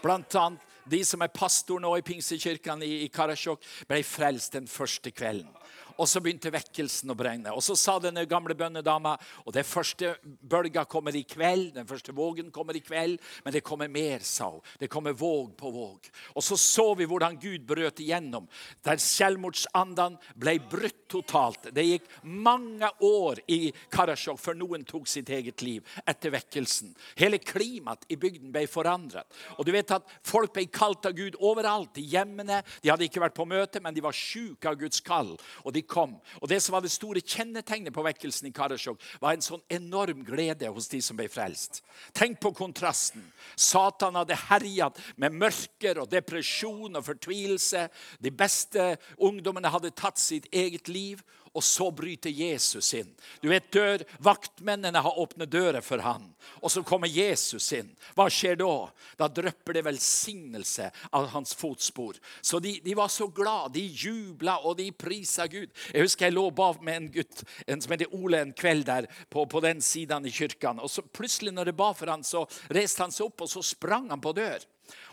[0.03, 4.69] Blant annet de som er pastor nå i Pinsekirken i, i Karasjok, ble frelst den
[4.71, 5.51] første kvelden.
[5.99, 7.53] Og så begynte vekkelsen å brenne.
[7.55, 12.15] Og så sa denne gamle bønnedama og den første bølga kommer i kveld, den første
[12.17, 14.65] vågen kommer i kveld, men det kommer mer, sa hun.
[14.81, 16.11] Det kommer våg på våg.
[16.35, 18.49] Og så så vi hvordan Gud brøt igjennom,
[18.85, 21.71] der selvmordsandene ble brutt totalt.
[21.75, 26.93] Det gikk mange år i Karasjok før noen tok sitt eget liv etter vekkelsen.
[27.19, 29.29] Hele klimaet i bygden ble forandret.
[29.57, 32.63] Og du vet at Folk ble kalt av Gud overalt, i hjemmene.
[32.83, 35.35] De hadde ikke vært på møte, men de var sjuke av Guds kall.
[35.65, 36.17] Og de kom.
[36.43, 40.25] Og Det som var det store kjennetegnet på vekkelsen i Karasjok, var en sånn enorm
[40.27, 41.83] glede hos de som ble frelst.
[42.13, 43.25] Tenk på kontrasten.
[43.57, 47.87] Satan hadde herjet med mørker og depresjon og fortvilelse.
[48.21, 51.23] De beste ungdommene hadde tatt sitt eget liv
[51.57, 53.09] og så bryter Jesus inn.
[53.41, 56.29] Du vet, dør, Vaktmennene har åpnet dører for han,
[56.61, 57.89] og så kommer Jesus inn.
[58.17, 58.91] Hva skjer da?
[59.17, 62.21] Da drypper det velsignelse av hans fotspor.
[62.45, 63.73] Så de, de var så glad.
[63.77, 65.73] De jubla og de prisa Gud.
[65.95, 69.09] Jeg husker jeg lå bak med en gutt en som heter Ole en kveld der
[69.33, 70.83] på, på den siden i kirken.
[70.85, 73.65] Og så plutselig når det ba for han, så reiste han seg opp og så
[73.65, 74.61] sprang han på dør.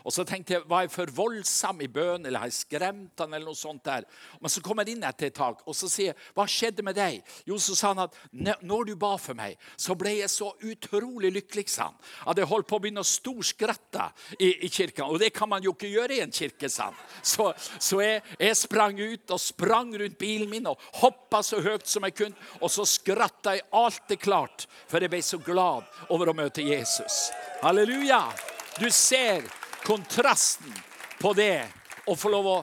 [0.04, 3.32] Og så tenkte jeg, Var jeg for voldsom i bønnen, eller har jeg skremt han,
[3.32, 4.04] eller noe sånt der?
[4.40, 6.96] Men så kom jeg inn etter et tak og så sier jeg, hva skjedde med
[6.98, 7.22] deg?
[7.48, 8.16] Jo, så sa han at
[8.64, 11.66] når du ba for meg, så ble jeg så utrolig lykkelig.
[11.72, 11.96] sa han.
[12.30, 15.06] At jeg holdt på å begynne å storskratte i, i kirken.
[15.08, 16.68] Og det kan man jo ikke gjøre i en kirke.
[16.68, 17.00] sa han.
[17.22, 21.88] Så, så jeg, jeg, sprang ut og sprang rundt bilen min og hoppa så høyt
[21.90, 22.48] som jeg kunne.
[22.60, 26.64] Og så skratta jeg alt det klart, for jeg ble så glad over å møte
[26.64, 27.28] Jesus.
[27.64, 28.26] Halleluja!
[28.74, 29.46] Du ser
[29.84, 30.72] kontrasten
[31.20, 31.66] på det
[32.08, 32.58] å få lov å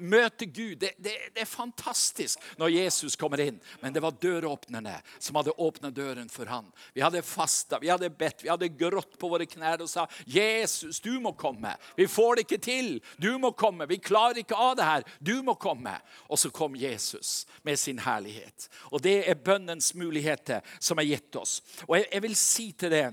[0.00, 0.78] møte Gud.
[0.78, 3.58] Det, det, det, er fantastisk når Jesus kommer inn.
[3.80, 6.70] Men det var døråpnerne som hadde åpna døren for ham.
[6.96, 11.00] Vi hadde fasta, vi hadde bedt, vi hadde grått på våre knær og sa 'Jesus,
[11.00, 11.76] du må komme'.
[11.96, 12.90] Vi får det ikke til.
[13.20, 13.88] Du må komme.
[13.88, 15.04] Vi klarer ikke av det her.
[15.20, 15.98] Du må komme.
[16.28, 18.68] Og så kom Jesus med sin herlighet.
[18.90, 21.60] Og det er bønnens muligheter som er gitt oss.
[21.88, 23.08] Og jeg, jeg vil si til det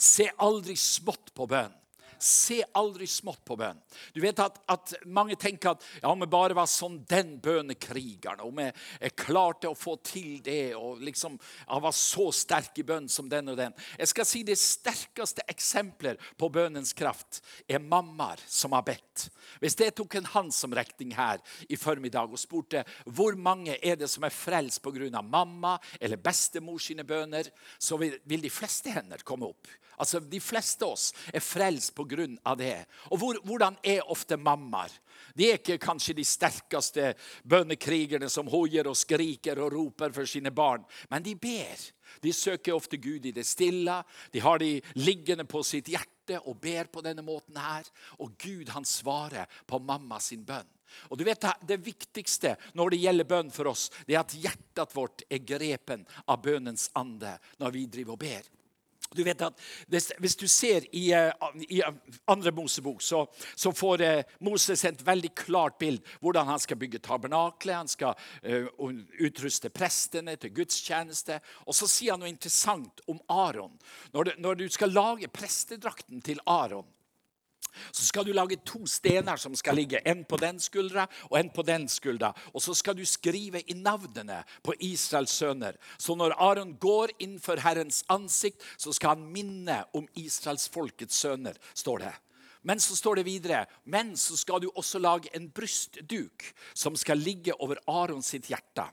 [0.00, 1.72] Se aldri smått på bønn.
[2.18, 3.80] Se aldri smått på bønn.
[4.14, 8.42] Du vet at, at Mange tenker at ja, om jeg bare var sånn den bønekrigeren,
[8.44, 12.86] om jeg, jeg, klarte å få til det og liksom jeg var så sterk i
[12.86, 13.74] bønn som den og den.
[13.98, 19.28] Jeg skal si Det sterkeste eksempler på bønnens kraft er mammaer som har bedt.
[19.62, 24.26] Hvis jeg tok en håndsomrekning her i formiddag og spurte hvor mange er det som
[24.26, 25.22] er frelst pga.
[25.22, 27.48] mamma eller bestemor sine bønner,
[27.78, 29.68] så vil, vil de fleste hender komme opp.
[29.98, 32.03] Altså, De fleste av oss er frelst pga.
[32.58, 32.86] Det.
[33.10, 34.92] Og hvor, hvordan er ofte mammaer?
[35.34, 37.14] De er ikke kanskje de sterkeste
[37.44, 41.80] bønnekrigerne som hoier og skriker og roper for sine barn, men de ber.
[42.22, 44.02] De søker ofte Gud i det stille.
[44.32, 47.88] De har de liggende på sitt hjerte og ber på denne måten her.
[48.22, 50.68] Og Gud han svarer på mamma sin bønn.
[51.10, 54.94] Og du vet Det viktigste når det gjelder bønn for oss, det er at hjertet
[54.94, 58.46] vårt er grepen av bønnens ande når vi driver og ber.
[59.14, 59.60] Du vet at
[60.18, 61.32] Hvis du ser i, eh,
[61.68, 61.82] i
[62.26, 66.98] andre Mosebok, så, så, får eh, Moses et veldig klart bilde hvordan han skal bygge
[67.04, 67.76] tabernaklet.
[67.76, 68.14] Han skal
[68.46, 68.66] uh,
[69.20, 71.38] utruste prestene til gudstjeneste.
[71.66, 73.74] Og så sier han noe interessant om Aron.
[74.12, 76.86] Når du, når du skal lage prestedrakten til Aron,
[77.90, 81.50] så skal du lage to stener som skal ligge, en på den skuldra og en
[81.54, 82.32] på den skuldra.
[82.52, 85.78] Og så skal du skrive i navnene på Israels sønner.
[85.98, 91.58] Så når Aron går innenfor Herrens ansikt, så skal han minne om Israels folkets sønner,
[91.74, 92.14] står det.
[92.64, 97.20] Men så står det videre men så skal du også lage en brystduk som skal
[97.20, 98.86] ligge over Aron sitt hjerte.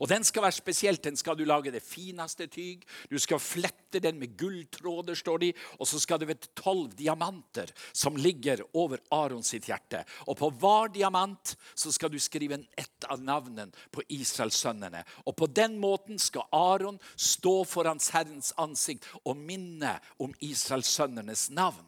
[0.00, 1.02] Og Den skal være spesielt.
[1.02, 2.84] Den skal du lage det fineste tyg.
[3.10, 5.52] Du skal flette den med gulltråder, står de.
[5.78, 10.04] Og så skal det være tolv diamanter som ligger over Aron sitt hjerte.
[10.26, 15.04] Og på hver diamant så skal du skrive ett av navnene på Israelssønnene.
[15.26, 21.87] Og på den måten skal Aron stå foran Herrens ansikt og minne om Israelssønnenes navn.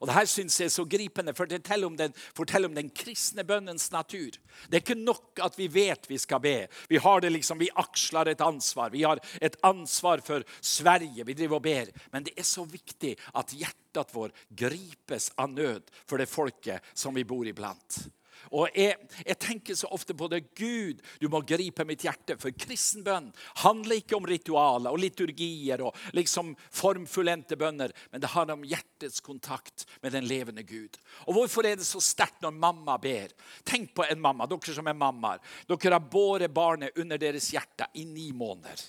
[0.00, 2.74] Og det her synes jeg er så gripende, for det forteller om, den, forteller om
[2.74, 4.36] den kristne bønnens natur.
[4.66, 6.54] Det er ikke nok at vi vet vi skal be.
[6.88, 8.90] Vi har det liksom, vi aksler et ansvar.
[8.90, 11.26] Vi har et ansvar for Sverige.
[11.26, 11.92] Vi driver og ber.
[12.12, 17.14] Men det er så viktig at hjertet vårt gripes av nød for det folket som
[17.14, 18.02] vi bor iblant.
[18.50, 20.40] Og jeg, jeg, tenker så ofte på det.
[20.58, 22.34] Gud, du må gripe mitt hjerte.
[22.40, 23.28] For kristen bønn
[23.62, 29.22] handler ikke om ritualer og liturgier og liksom formfullendte bønner, men det handler om hjertets
[29.22, 30.98] kontakt med den levende Gud.
[31.28, 33.30] Og Hvorfor er det så sterkt når mamma ber?
[33.64, 35.42] Tenk på en mamma, dere som er mammaer.
[35.70, 38.82] Dere har båret barnet under deres hjerte i ni måneder.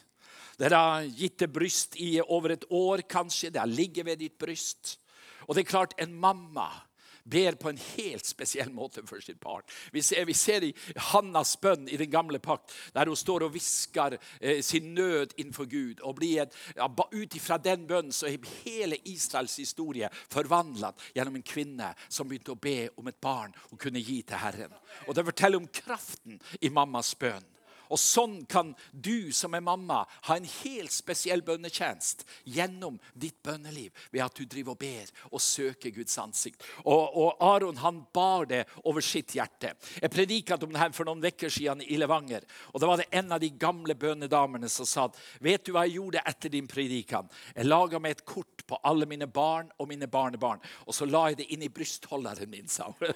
[0.58, 3.54] Dere har gitt det bryst i over et år, kanskje.
[3.54, 4.97] Det har ligget ved ditt bryst.
[5.47, 6.67] Og det er klart, en mamma
[7.24, 9.64] ber på en helt spesiell måte for sitt barn.
[9.92, 10.72] Vi ser, vi ser i
[11.12, 15.70] Hannas bønn i den gamle pakt, der hun står og hvisker eh, sin nød innenfor
[15.70, 16.02] Gud.
[16.02, 16.48] og ja,
[17.12, 22.54] Ut ifra den bønnen så er hele Israels historie forvandlet gjennom en kvinne som begynte
[22.54, 24.74] å be om et barn hun kunne gi til Herren.
[25.08, 27.46] Og Det forteller om kraften i mammas bønn.
[27.92, 33.92] Og sånn kan du som er mamma ha en helt spesiell bønnetjenest gjennom ditt bønneliv
[34.14, 36.64] ved at du driver og ber og søker Guds ansikt.
[36.86, 39.74] Og, og Aron han bar det over sitt hjerte.
[40.02, 42.46] Jeg prediket om det her for noen uker siden i Levanger.
[42.72, 45.08] og Da var det en av de gamle bønnedamene som sa
[45.42, 47.30] vet du hva jeg gjorde etter din predikan?
[47.56, 51.28] Jeg laga meg et kort på alle mine barn og mine barnebarn, og så la
[51.30, 53.14] jeg det inn i brystholderen min, sa hun.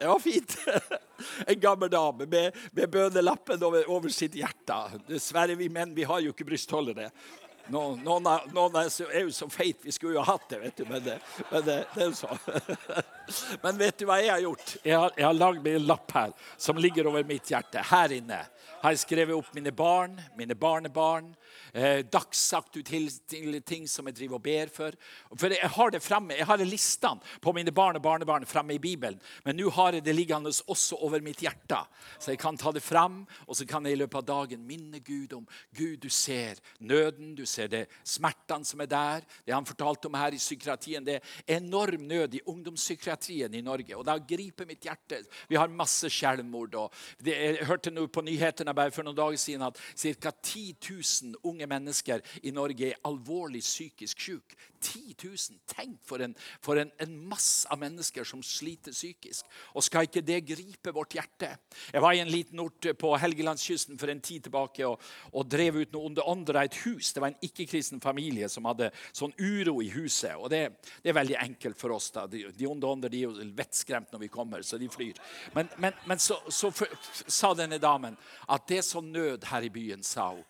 [0.02, 0.56] Det var fint.
[1.46, 4.78] En gammel dame med, med bønnelappen over, over, sitt hjerte.
[5.10, 7.10] Dessverre, vi menn vi har jo ikke brystholdere.
[7.68, 8.88] Noen, noen, noen er,
[9.20, 10.86] jo så feit, vi skulle jo hatt det, vet du.
[10.88, 11.18] Men det,
[11.50, 12.40] men det, det er sånn.
[13.62, 14.76] Men vet du hva jeg har gjort?
[14.84, 17.82] Jeg har, jeg har lagd meg en lapp her som ligger over mitt hjerte.
[17.90, 18.40] Her inne
[18.80, 21.34] har jeg skrevet opp mine barn, mine barnebarn,
[21.74, 22.00] eh,
[23.60, 24.92] ting som jeg driver og ber for.
[25.36, 28.78] For Jeg har det fremme, jeg har listene på mine barn og barnebarn fremme i
[28.78, 29.20] Bibelen.
[29.44, 31.84] Men nå har jeg det liggende også over mitt hjerte.
[32.18, 35.00] Så jeg kan ta det fram, og så kan jeg i løpet av dagen minne
[35.00, 39.20] Gud om Gud, du ser nøden, du ser det smertene som er der.
[39.44, 43.96] Det han fortalte om her i psykiatrien, det er enorm nød i ungdomspsykiatrien i Norge.
[43.96, 45.22] Og da griper mitt hjerte.
[45.48, 46.76] Vi har masse selvmord.
[47.18, 50.30] det, Jeg hørte nå på nyhetene bare for noen dager siden at ca.
[50.30, 54.56] 10 000 unge mennesker i Norge er alvorlig psykisk syke.
[54.80, 55.58] 10 000.
[55.68, 59.46] Tenk for, en, for en, en, masse av mennesker som sliter psykisk.
[59.76, 61.52] Og skal ikke det gripe vårt hjerte?
[61.92, 65.00] Jeg var i en liten ort på Helgelandskysten for en tid tilbake og,
[65.32, 67.12] og drev ut noen ånder av et hus.
[67.12, 70.32] Det var en ikke-kristen familie som hadde sånn uro i huset.
[70.38, 70.62] Og det,
[71.04, 72.10] det er veldig enkelt for oss.
[72.14, 72.26] da.
[72.30, 75.18] De, de onde de er jo vettskremt når vi kommer, så de flyr.
[75.54, 76.90] Men, men, men så, så for,
[77.26, 78.18] sa denne damen
[78.48, 80.44] at det er sånn nød her i byen, sa hun.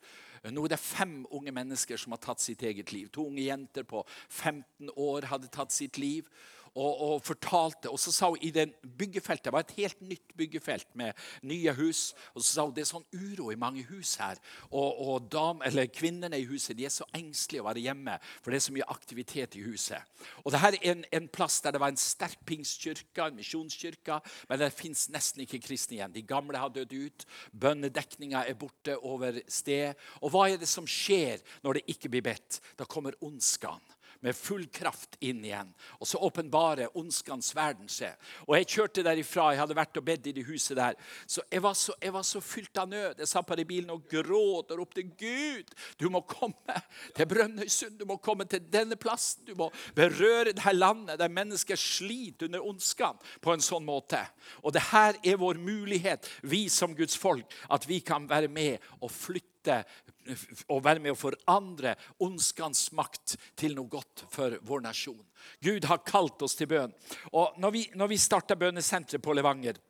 [0.49, 3.11] Nå er det fem unge mennesker som har tatt sitt eget liv.
[3.12, 6.29] To unge jenter på 15 år hadde tatt sitt liv
[6.74, 7.90] og, og, fortalte.
[7.90, 11.72] Og så sa hun i det byggefeltet, Det var et helt nytt byggefelt med nye
[11.74, 12.14] hus.
[12.35, 14.38] Og så sa hun det er sånn uro i mange hus her.
[14.70, 15.62] Og, og dam,
[15.94, 18.88] kvinnene i huset de er så engstelige å være hjemme, for det er så mye
[18.92, 20.23] aktivitet i huset.
[20.44, 24.21] Og det her er en, en plass der det var en sterk pingstkirke, en misjonskirke,
[24.48, 26.14] men det fins nesten ikke kristne igjen.
[26.14, 27.27] De gamle har dødd ut.
[27.52, 29.98] Bønnedekninga er borte over sted.
[30.21, 32.60] Og hva er det som skjer når det ikke blir bedt?
[32.79, 35.73] Da kommer ondskapen med full kraft inn igjen.
[35.98, 38.16] Og så åpenbarer ondskans verden seg.
[38.46, 39.50] Og jeg kjørte derifra.
[39.54, 40.98] Jeg hadde vært og bedt i det huset der.
[41.27, 43.21] Så jeg så, jeg var så fylt av nød.
[43.23, 46.77] Jeg satt på i bilen og gråt og ropte Gud, du må komme
[47.16, 47.98] til Brønnøysund.
[48.00, 49.44] Du må komme til denne plassen.
[49.46, 54.21] Du må berøre dette landet der mennesker sliter under ondskan på en sånn måte.
[54.64, 58.79] Og det her er vår mulighet, vi som Guds folk, at vi kan være med
[59.00, 65.21] og flytte og være med å forandre ondskans makt til noe godt for vår nasjon.
[65.61, 66.94] Gud har kalt oss til bønn.
[67.33, 69.81] Og når vi, når vi starta bønnesenteret på Levanger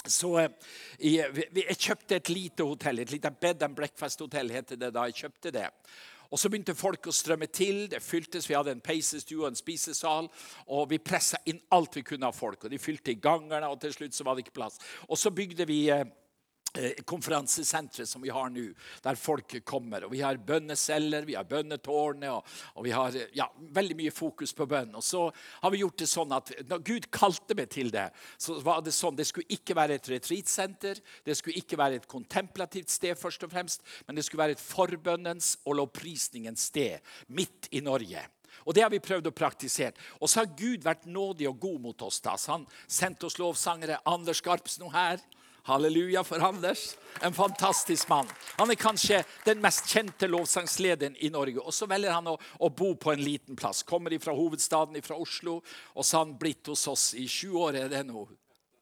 [0.00, 0.52] så eh,
[1.12, 4.52] jeg, jeg, kjøpte et lite hotell, et lite bed and breakfast-hotell.
[4.54, 5.66] heter det da jeg kjøpte det.
[6.30, 7.88] Og Så begynte folk å strømme til.
[7.90, 10.30] Det fyltes, Vi hadde en peisestue og en spisesal.
[10.68, 12.64] og Vi pressa inn alt vi kunne av folk.
[12.64, 14.78] og De fylte i gangene, og til slutt så var det ikke plass.
[15.08, 16.04] Og Så bygde vi Eh,
[17.04, 18.68] konferansesenteret som vi har nå,
[19.02, 20.04] der folk kommer.
[20.06, 24.54] Og Vi har bønneceller, vi har bønnetårnet, og, og, vi har ja, veldig mye fokus
[24.56, 24.94] på bønn.
[24.94, 25.26] Og så
[25.62, 28.08] har vi gjort det sånn at Når Gud kalte meg til det,
[28.38, 32.10] så var det sånn, det skulle ikke være et retreatsenter, det skulle ikke være et
[32.10, 37.70] kontemplativt sted, først og fremst, men det skulle være et forbønnens og lovprisningens sted midt
[37.74, 38.22] i Norge.
[38.66, 39.94] Og Det har vi prøvd å praktisere.
[40.20, 42.20] Og så har Gud vært nådig og god mot oss.
[42.20, 42.36] da.
[42.36, 44.00] Så han sendte oss lovsangere.
[44.04, 45.20] Anders Garps nå her.
[45.62, 46.96] Halleluja for Anders.
[47.20, 48.28] En fantastisk mann.
[48.56, 51.60] Han er kanskje den mest kjente lovsangslederen i Norge.
[51.60, 53.82] Og så velger han å, å bo på en liten plass.
[53.82, 55.60] Kommer fra hovedstaden, fra Oslo.
[55.94, 57.82] Og så har han blitt hos oss i sju år.
[57.84, 58.28] er det nå.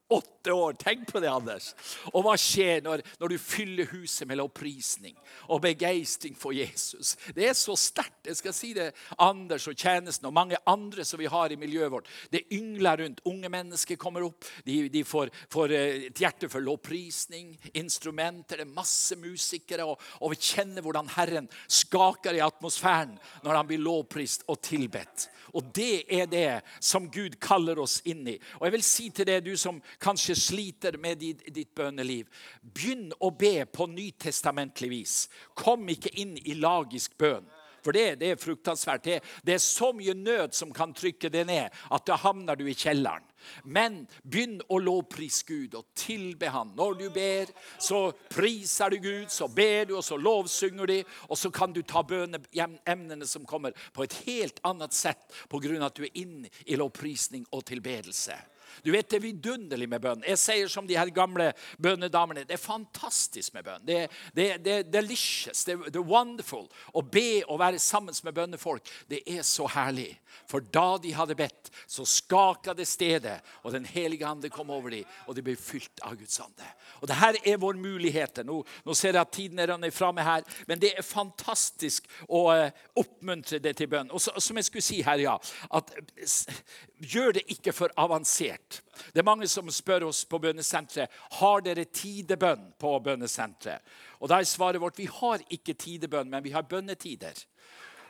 [0.09, 0.77] Åtte år!
[0.81, 1.73] Tenk på det, Anders.
[2.13, 5.17] Og hva skjer når, når du fyller huset med lovprisning
[5.49, 7.17] og begeistring for Jesus?
[7.37, 8.29] Det er så sterkt.
[8.29, 8.91] Jeg skal si det,
[9.23, 12.11] Anders og tjenesten og mange andre som vi har i miljøet vårt.
[12.33, 13.25] Det yngler rundt.
[13.29, 14.47] Unge mennesker kommer opp.
[14.67, 18.63] De, de får, får, eh, et hjerte for lovprisning, instrumenter.
[18.63, 19.89] Det er masse musikere.
[19.89, 25.29] Og, og vi kjenner hvordan Herren skaker i atmosfæren når han blir lovprist og tilbedt.
[25.57, 28.37] Og det er det som Gud kaller oss inn i.
[28.59, 32.29] Og jeg vil si til deg, du som kanskje sliter med ditt, ditt bønneliv,
[32.63, 35.17] begynn å be på nytestamentlig vis.
[35.59, 37.49] Kom ikke inn i lagisk bønn.
[37.85, 39.05] For det, det er fruktansvært.
[39.05, 42.67] Det, det, er så mye nød som kan trykke det ned, at da havner du
[42.69, 43.25] i kjelleren.
[43.63, 46.75] Men begynn å lovprise Gud og tilbe Han.
[46.77, 51.39] Når du ber, så priser du Gud, så ber du, og så lovsynger de, Og
[51.39, 55.87] så kan du ta bøneemnene som kommer, på et helt annet sett pga.
[55.87, 58.35] at du er inne i lovprisning og tilbedelse.
[58.85, 60.25] Du vet, Det er vidunderlig med bønn.
[60.27, 62.45] Jeg sier som de her gamle bønnedamene.
[62.49, 63.87] Det er fantastisk med bønn.
[63.87, 63.99] Det,
[64.37, 65.65] det, det er delicious.
[65.65, 66.69] Det, det, er wonderful.
[66.93, 70.13] Å be og være sammen med bønnefolk, det er så herlig.
[70.49, 74.91] For da de hadde bedt, så skaka det stedet, og Den hellige ande kom over
[74.91, 76.67] dem, og de ble fylt av Guds ande.
[77.01, 78.41] Og det her er vår mulighet.
[78.47, 82.09] Nå, nå ser jeg at tiden er rønnet fra meg her, men det er fantastisk
[82.29, 84.13] å uh, oppmuntre det til bønn.
[84.13, 85.37] Og så, som jeg skulle si her, ja,
[85.75, 85.93] at
[86.99, 88.81] Gjør det ikke for avansert.
[89.15, 93.85] Det er mange som spør oss på bønnesenteret har dere tidebønn på bønnesenteret.
[94.19, 97.39] Og da er svaret vårt vi har ikke tidebønn, men vi har bønnetider.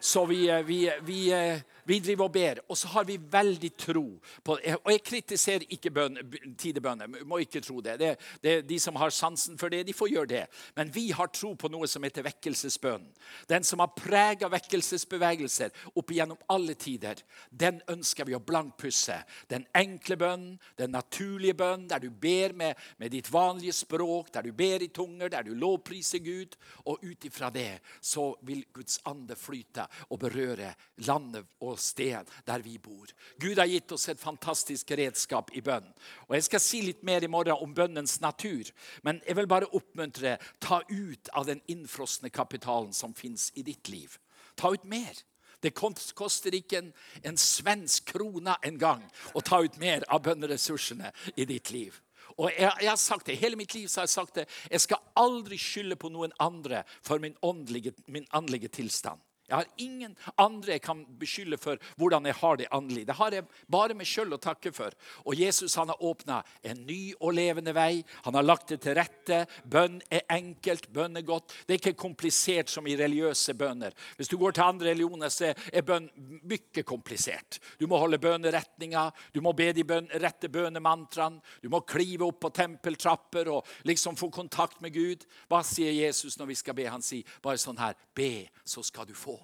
[0.01, 3.71] Så vi, eh, vi, vi eh, vi driver og ber, og så har vi veldig
[3.81, 4.05] tro
[4.45, 6.19] på Og jeg kritiserer ikke bøn,
[6.59, 7.09] tidebønner.
[7.25, 7.97] Må ikke tro det.
[8.01, 8.11] Det,
[8.43, 8.55] det.
[8.69, 10.43] De som har sansen for det, de får gjøre det.
[10.77, 13.07] Men vi har tro på noe som heter vekkelsesbønn.
[13.49, 19.17] Den som har prega vekkelsesbevegelser opp igjennom alle tider, den ønsker vi å blankpusse.
[19.49, 24.45] Den enkle bønnen, den naturlige bønnen, der du ber med, med ditt vanlige språk, der
[24.45, 26.59] du ber i tunger, der du lovpriser Gud.
[26.85, 30.75] Og ut ifra det så vil Guds ande flyte og berøre
[31.07, 33.09] landet og sted der vi bor.
[33.41, 35.87] Gud har gitt oss et fantastisk redskap i bønn.
[36.29, 38.71] Og Jeg skal si litt mer i morgen om bønnens natur,
[39.03, 43.89] men jeg vil bare oppmuntre ta ut av den innfrosne kapitalen som fins i ditt
[43.89, 44.19] liv.
[44.57, 45.15] Ta ut mer.
[45.63, 46.91] Det koster ikke en,
[47.27, 49.03] en svensk krone engang
[49.35, 51.97] å ta ut mer av bønneressursene i ditt liv.
[52.39, 54.47] Og jeg, jeg, har sagt det, Hele mitt liv så har jeg sagt det.
[54.71, 59.21] Jeg skal aldri skylde på noen andre for min åndelige, min åndelige tilstand.
[59.49, 63.07] Jeg har ingen andre jeg kan beskylde for hvordan jeg har det åndelig.
[63.09, 64.93] Det har jeg bare meg sjøl å takke for.
[65.25, 68.03] Og Jesus han har åpna en ny og levende vei.
[68.27, 69.39] Han har lagt det til rette.
[69.65, 71.55] Bønn er enkelt, bønn er godt.
[71.65, 73.97] Det er ikke komplisert som i religiøse bønner.
[74.19, 76.11] Hvis du går til andre religioner, så er bønn
[76.45, 77.61] mye komplisert.
[77.81, 82.43] Du må holde bøneretninger, du må be de bøn, rette bønemantraene, du må klive opp
[82.45, 85.25] på tempeltrapper og liksom få kontakt med Gud.
[85.49, 86.89] Hva sier Jesus når vi skal be?
[86.93, 89.38] Han sier bare sånn her Be, så skal du få.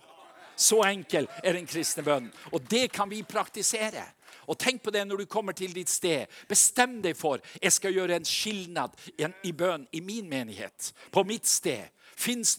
[0.57, 2.33] Så enkel er den kristne bønnen.
[2.53, 4.05] Og det kan vi praktisere.
[4.47, 6.29] Og tenk på det når du kommer til ditt sted.
[6.49, 8.97] Bestem deg for jeg skal gjøre en skilnad
[9.45, 10.93] i bønn i min menighet.
[11.11, 11.89] På mitt sted.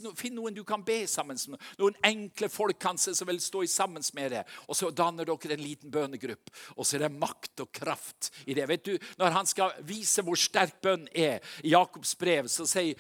[0.04, 1.62] No, finn noen du kan be sammen med.
[1.80, 4.56] Noen enkle folk kanskje som vil stå sammen med deg.
[4.68, 6.54] Og så danner dere en liten bønnegruppe.
[6.76, 8.68] Og så er det makt og kraft i det.
[8.70, 12.96] Vet du, Når han skal vise hvor sterk bønn er i Jakobs brev, så sier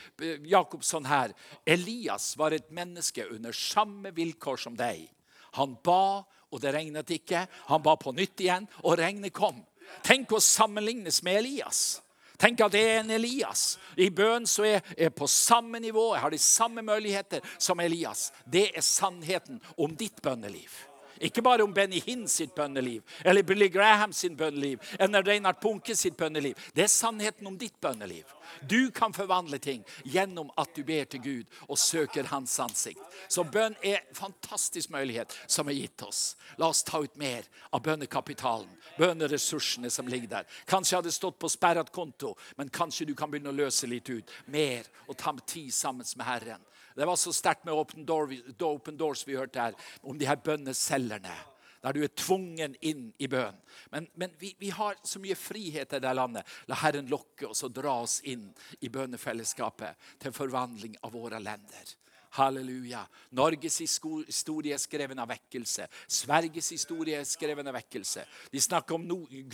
[0.46, 1.34] Jakobsson Jakob sånn her
[1.66, 5.06] Elias var et menneske under samme vilkår som deg.
[5.60, 7.46] Han ba, og det regnet ikke.
[7.70, 9.62] Han ba på nytt igjen, og regnet kom.
[10.04, 12.02] Tenk å sammenlignes med Elias.
[12.46, 13.80] Tenk at det er en Elias.
[13.98, 16.12] I bønn så er jeg på samme nivå.
[16.14, 18.28] Jeg har de samme muligheter som Elias.
[18.46, 20.70] Det er sannheten om ditt bønneliv.
[21.20, 25.96] Ikke bare om Benny Hinn sitt bønneliv, eller Billy Graham sitt bønneliv, eller Reinhard Punke
[25.96, 26.58] sitt bønneliv.
[26.76, 28.26] Det er sannheten om ditt bønneliv.
[28.62, 33.02] Du kan forvandle ting gjennom at du ber til Gud og søker Hans ansikt.
[33.28, 36.36] Så bønn er en fantastisk mulighet som er gitt oss.
[36.58, 40.48] La oss ta ut mer av bønnekapitalen, bønneressursene som ligger der.
[40.70, 44.32] Kanskje hadde stått på sperret konto, men kanskje du kan begynne å løse litt ut.
[44.52, 46.72] Mer og ta tid sammen med Herren.
[46.96, 48.32] Det var så sterkt med Open, Door,
[48.64, 51.36] Open Doors vi hørte her, om de her bønneselgerne
[51.86, 53.58] der du er tvungen inn i bønn.
[53.94, 56.48] Men, men vi, vi, har så mye frihet i det landet.
[56.66, 58.48] La Herren lokke oss og dra oss inn
[58.82, 61.92] i bønnefellesskapet til forvandling av våre lender.
[62.36, 63.06] Halleluja.
[63.36, 65.88] Norges historie er skrevet av vekkelse.
[66.08, 68.26] Sveriges historie er skrevet av vekkelse.
[68.52, 69.06] De snakker om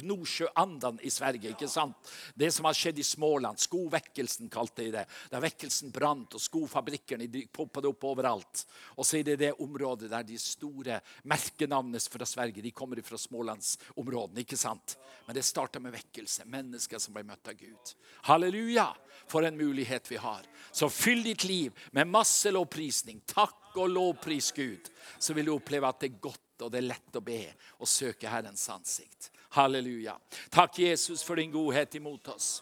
[0.01, 1.51] Gnosjøandan i Sverige.
[1.53, 1.97] ikke sant?
[2.35, 3.59] Det som har skjedd i Småland.
[3.61, 5.05] Skovekkelsen kalte de det.
[5.29, 8.65] Da vekkelsen brant, og skofabrikkene poppet opp overalt.
[8.97, 13.17] Og så er det det området der de store merkenavnene fra Sverige de kommer fra
[13.17, 14.41] smålandsområdene.
[14.41, 14.97] ikke sant?
[15.27, 16.45] Men det starta med vekkelse.
[16.49, 17.95] Mennesker som ble møtt av Gud.
[18.25, 18.89] Halleluja!
[19.27, 20.41] For en mulighet vi har.
[20.71, 23.21] Så fyll ditt liv med masse lovprisning.
[23.25, 24.89] Takk og lovpris Gud.
[25.19, 27.43] Så vil du oppleve at det er godt og det er lett å be
[27.79, 29.31] og søke Herrens ansikt.
[29.51, 30.15] Halleluja.
[30.49, 32.61] Takk, Jesus, for din godhet imot oss.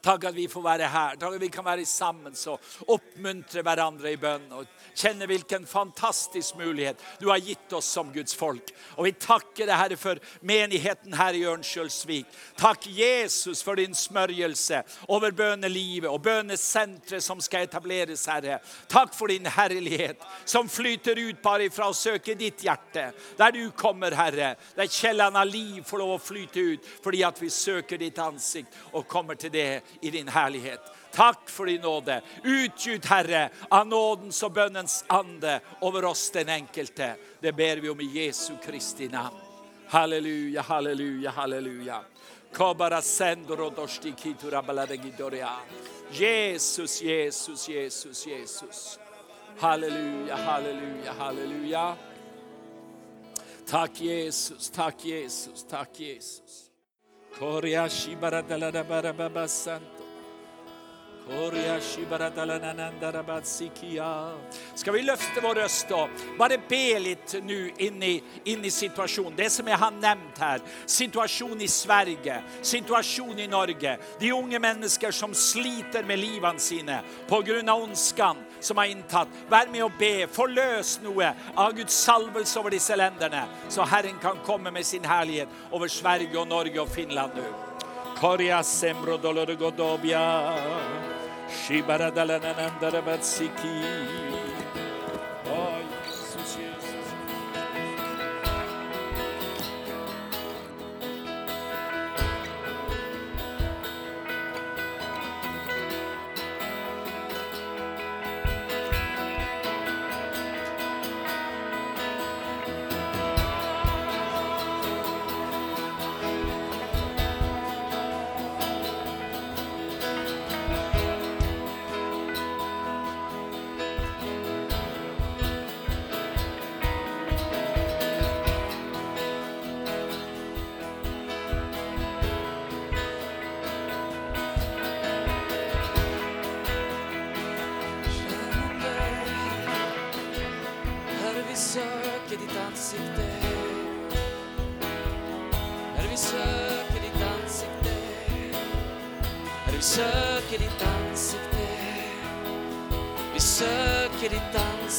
[0.00, 1.16] Takk at vi får være her.
[1.20, 4.46] Takk at vi kan være sammen og oppmuntre hverandre i bønn.
[4.56, 8.72] og Kjenne hvilken fantastisk mulighet du har gitt oss som Guds folk.
[8.96, 12.30] Og vi takker deg, Herre, for menigheten her i Ørnskjølsvik.
[12.56, 14.80] Takk, Jesus, for din smørjelse
[15.12, 18.60] over bønnelivet og bønnesenteret som skal etableres, Herre.
[18.88, 23.10] Takk for din herlighet som flyter ut bare ifra å søke ditt hjerte.
[23.36, 27.36] Der du kommer, Herre, der kjellene av liv får lov å flyte ut fordi at
[27.42, 29.68] vi søker ditt ansikt og kommer til det
[30.00, 30.80] i din herlighet.
[31.12, 32.22] Takk for din nåde.
[32.44, 37.14] Utgyt, Herre, av nådens og bønnens ande over oss den enkelte.
[37.40, 39.36] Det ber vi om i Jesu Kristi navn.
[39.88, 42.04] Halleluja, halleluja, halleluja.
[46.10, 48.98] Jesus, Jesus, Jesus, Jesus.
[49.58, 51.96] Halleluja, halleluja, halleluja.
[53.66, 56.69] Takk, Jesus, takk, Jesus, takk, Jesus.
[64.74, 69.36] Skal vi løfte vår røst og bare be litt nå inn inn i situasjonen?
[69.38, 70.64] Det som jeg har nevnt her.
[70.90, 73.94] Situasjonen i Sverige, situasjonen i Norge.
[74.18, 76.98] De unge mennesker som sliter med livene sine
[77.30, 77.62] pga.
[77.74, 79.28] ondskan som har inntatt.
[79.50, 80.26] Vær med og be.
[80.32, 85.48] Forløs noe av Guds salvelse over disse lenderne, så Herren kan komme med sin herlighet
[85.70, 87.48] over Sverige og Norge og Finland nå.
[88.20, 89.56] Koria sembro dolore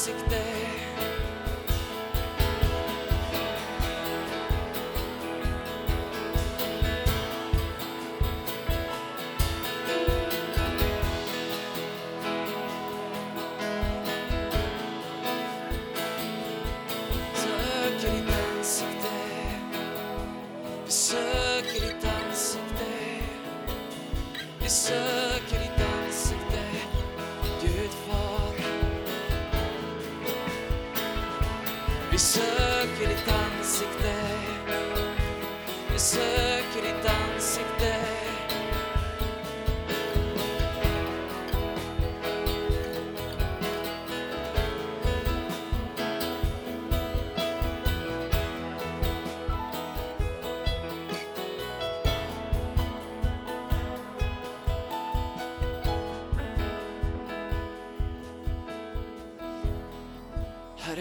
[0.01, 0.40] eksik de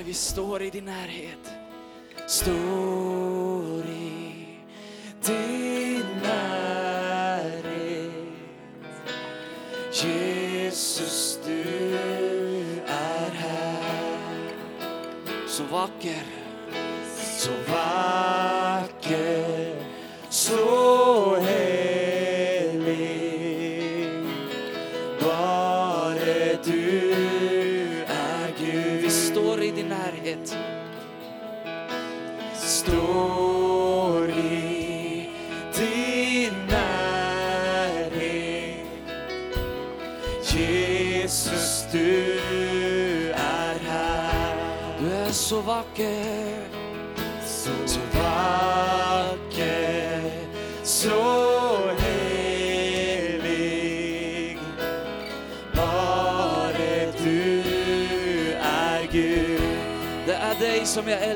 [0.01, 1.53] Herre, vi står i din närhet.
[2.27, 4.47] Står i
[5.27, 8.13] din närhet.
[9.93, 11.63] Jesus, du
[12.87, 14.53] är här.
[15.49, 16.40] Så vacker.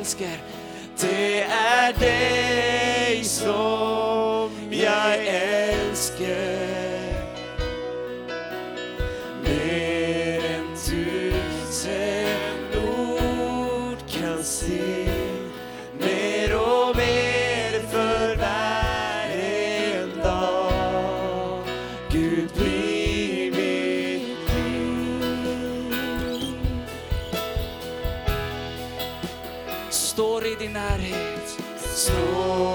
[0.04, 0.43] scared
[30.74, 31.00] not
[31.78, 32.73] Så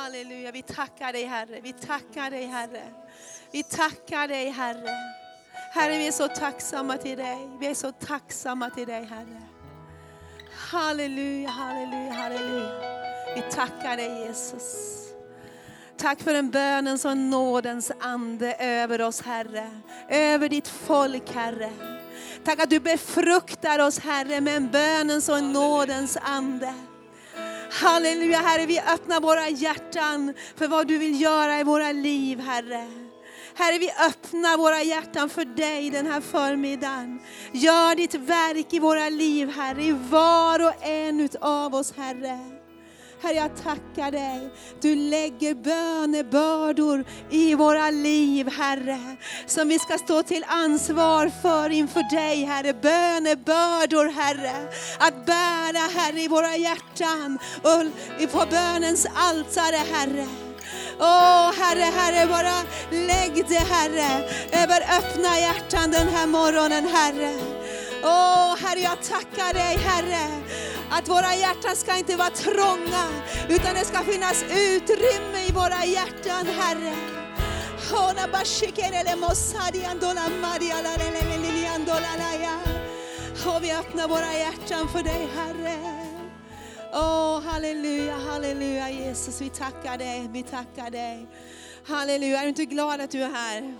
[0.00, 0.52] Halleluja.
[0.52, 1.58] Vi takker deg Herre.
[1.60, 2.84] Vi takker deg Herre.
[3.52, 4.94] Vi takker deg Herre.
[5.74, 9.42] Herre, vi er så tacksamma til deg, Vi er så tacksamma til deg Herre.
[10.70, 12.96] Halleluja, halleluja, halleluja.
[13.34, 14.70] Vi takker deg Jesus.
[16.00, 19.66] takk for den bönens og nådens ande over oss Herre.
[20.08, 21.70] over ditt folk Herre.
[22.44, 26.89] takk at du befruktar oss Herre med en bönens og nådens ande.
[27.70, 32.88] Halleluja Herre, vi öppnar våra hjärtan för vad du vill göra i våra liv Herre.
[33.54, 37.20] Herre, vi öppnar våra hjärtan för dig den här förmiddagen.
[37.52, 42.59] Gör ditt verk i våra liv Herre, i var och en av oss Herre.
[43.22, 44.50] Herre, jag tackar dig.
[44.80, 49.16] Du lägger bönebördor i våra liv, Herre,
[49.46, 52.72] som vi ska stå till ansvar för inför dig, Herre.
[52.72, 54.68] Bönebördor, Herre,
[54.98, 60.26] att bära, Herre, i våra hjärtan och på bönens altare, Herre.
[60.98, 67.59] Åh, Herre, Herre, bara lägg det, Herre, över öppna hjärtan den här morgonen, Herre.
[68.02, 70.42] Åh, Herre, jag tackar dig, Herre,
[70.90, 73.04] att våra hjärtan ska inte vara trånga,
[73.48, 76.94] utan det ska finnas utrymme i våra hjärtan, Herre.
[83.46, 85.76] Och vi öppnar våra hjärtan för dig, Herre.
[86.92, 91.26] Åh, halleluja, halleluja Jesus, vi tackar dig, vi tackar dig.
[91.86, 93.74] Halleluja, är du inte glad att du är här?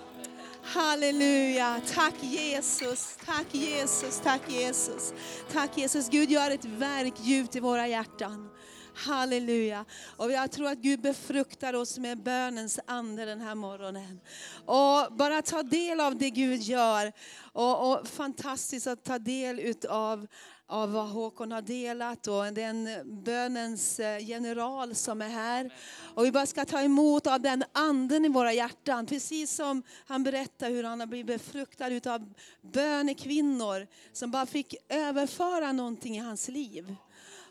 [0.74, 5.14] Halleluja, tack Jesus, tack Jesus, tack Jesus.
[5.52, 8.50] Tack Jesus, Gud gör ett verk djupt i våra hjärtan.
[8.94, 9.84] Halleluja.
[10.16, 14.20] Och jag tror att Gud befruktar oss med bönens ande den här morgonen.
[14.66, 17.12] Och bara ta del av det Gud gör.
[17.52, 20.26] Och, och fantastiskt att ta del utav
[20.70, 25.74] av vad Håkon har delat och den bönens eh, general som är här.
[26.14, 29.06] Och vi bara ska ta emot av den anden i våra hjärtan.
[29.06, 35.72] Precis som han berättar hur han har blivit befruktad av bönekvinnor som bara fick överföra
[35.72, 36.96] någonting i hans liv.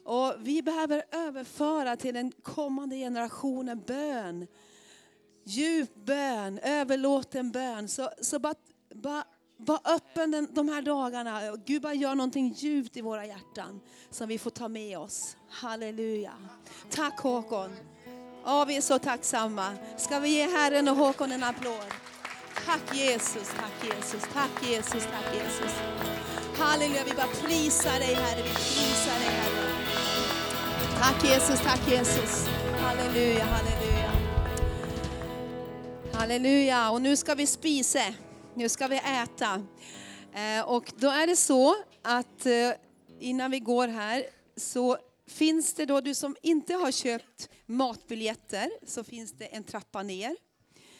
[0.03, 4.47] Och vi behöver överföra till den kommande generationen bön.
[5.45, 7.87] Djup bön, överlåten bön.
[7.87, 8.55] Så, så bara,
[8.95, 9.23] bara
[9.65, 11.41] var öppen den, de här dagarna.
[11.65, 13.79] Gud bara gör någonting djupt i våra hjärtan
[14.09, 15.37] som vi får ta med oss.
[15.49, 16.33] Halleluja.
[16.89, 17.69] Tack Håkon.
[18.45, 19.73] Ja, vi är så tacksamma.
[19.97, 21.85] Ska vi ge Herren och Håkon en applåd?
[22.65, 25.75] Tack Jesus, tack Jesus, tack Jesus, tack Jesus.
[26.57, 29.69] Halleluja, vi bara prisar dig Herre, vi prisar dig Herre.
[30.99, 32.47] Tack Jesus, tack Jesus.
[32.81, 34.11] Halleluja, halleluja.
[36.13, 37.99] Halleluja, och nu ska vi spisa.
[38.59, 39.65] Nu ska vi äta.
[40.33, 42.71] Eh, och då är det så att eh,
[43.19, 44.23] innan vi går här
[44.55, 44.97] så
[45.27, 50.35] finns det då, du som inte har köpt matbiljetter, så finns det en trappa ner.